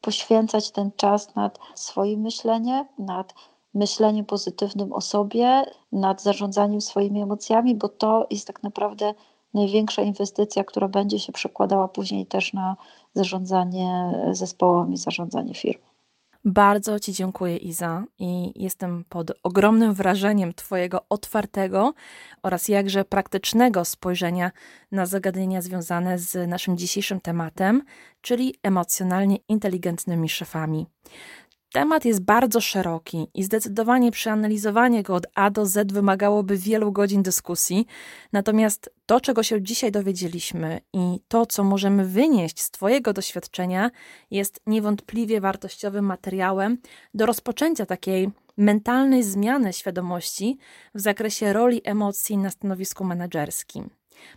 poświęcać 0.00 0.70
ten 0.70 0.90
czas 0.96 1.34
nad 1.34 1.58
swoim 1.74 2.20
myśleniem, 2.20 2.84
nad 2.98 3.34
myśleniem 3.74 4.24
pozytywnym 4.24 4.92
o 4.92 5.00
sobie, 5.00 5.64
nad 5.92 6.22
zarządzaniem 6.22 6.80
swoimi 6.80 7.22
emocjami, 7.22 7.74
bo 7.74 7.88
to 7.88 8.26
jest 8.30 8.46
tak 8.46 8.62
naprawdę 8.62 9.14
największa 9.54 10.02
inwestycja, 10.02 10.64
która 10.64 10.88
będzie 10.88 11.18
się 11.18 11.32
przekładała 11.32 11.88
później 11.88 12.26
też 12.26 12.52
na 12.52 12.76
zarządzanie 13.14 14.12
zespołami, 14.32 14.96
zarządzanie 14.96 15.54
firmą. 15.54 15.95
Bardzo 16.48 17.00
Ci 17.00 17.12
dziękuję, 17.12 17.56
Iza, 17.56 18.04
i 18.18 18.52
jestem 18.62 19.04
pod 19.08 19.32
ogromnym 19.42 19.94
wrażeniem 19.94 20.54
Twojego 20.54 21.06
otwartego 21.08 21.94
oraz 22.42 22.68
jakże 22.68 23.04
praktycznego 23.04 23.84
spojrzenia 23.84 24.50
na 24.92 25.06
zagadnienia 25.06 25.62
związane 25.62 26.18
z 26.18 26.48
naszym 26.48 26.76
dzisiejszym 26.76 27.20
tematem, 27.20 27.82
czyli 28.20 28.54
emocjonalnie 28.62 29.36
inteligentnymi 29.48 30.28
szefami. 30.28 30.86
Temat 31.76 32.04
jest 32.04 32.20
bardzo 32.20 32.60
szeroki 32.60 33.26
i 33.34 33.44
zdecydowanie 33.44 34.10
przeanalizowanie 34.10 35.02
go 35.02 35.14
od 35.14 35.26
A 35.34 35.50
do 35.50 35.66
Z 35.66 35.92
wymagałoby 35.92 36.56
wielu 36.56 36.92
godzin 36.92 37.22
dyskusji. 37.22 37.86
Natomiast 38.32 38.90
to, 39.06 39.20
czego 39.20 39.42
się 39.42 39.62
dzisiaj 39.62 39.92
dowiedzieliśmy 39.92 40.80
i 40.92 41.20
to, 41.28 41.46
co 41.46 41.64
możemy 41.64 42.04
wynieść 42.04 42.60
z 42.60 42.70
Twojego 42.70 43.12
doświadczenia, 43.12 43.90
jest 44.30 44.60
niewątpliwie 44.66 45.40
wartościowym 45.40 46.04
materiałem 46.04 46.78
do 47.14 47.26
rozpoczęcia 47.26 47.86
takiej 47.86 48.30
mentalnej 48.56 49.22
zmiany 49.22 49.72
świadomości 49.72 50.58
w 50.94 51.00
zakresie 51.00 51.52
roli 51.52 51.80
emocji 51.84 52.36
na 52.36 52.50
stanowisku 52.50 53.04
menedżerskim. 53.04 53.90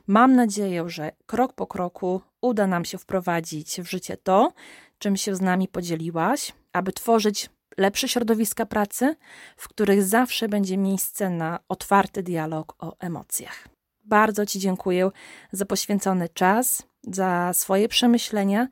Mam 0.08 0.36
nadzieję, 0.36 0.90
że 0.90 1.12
krok 1.26 1.54
po 1.54 1.68
kroku 1.68 2.22
uda 2.42 2.68
nam 2.68 2.86
się 2.86 2.98
wprowadzić 2.98 3.82
w 3.82 3.90
życie 3.90 4.18
to, 4.18 4.54
czym 5.00 5.18
się 5.18 5.36
z 5.36 5.42
nami 5.42 5.68
podzieliłaś, 5.68 6.54
aby 6.74 6.94
tworzyć 6.94 7.50
lepsze 7.78 8.08
środowiska 8.08 8.66
pracy, 8.66 9.16
w 9.58 9.68
których 9.68 10.04
zawsze 10.04 10.50
będzie 10.50 10.78
miejsce 10.78 11.30
na 11.30 11.60
otwarty 11.70 12.24
dialog 12.24 12.76
o 12.80 12.96
emocjach. 13.00 13.68
Bardzo 14.06 14.46
Ci 14.46 14.60
dziękuję 14.60 15.10
za 15.52 15.66
poświęcony 15.66 16.30
czas, 16.30 16.84
za 17.04 17.54
swoje 17.54 17.88
przemyślenia 17.88 18.68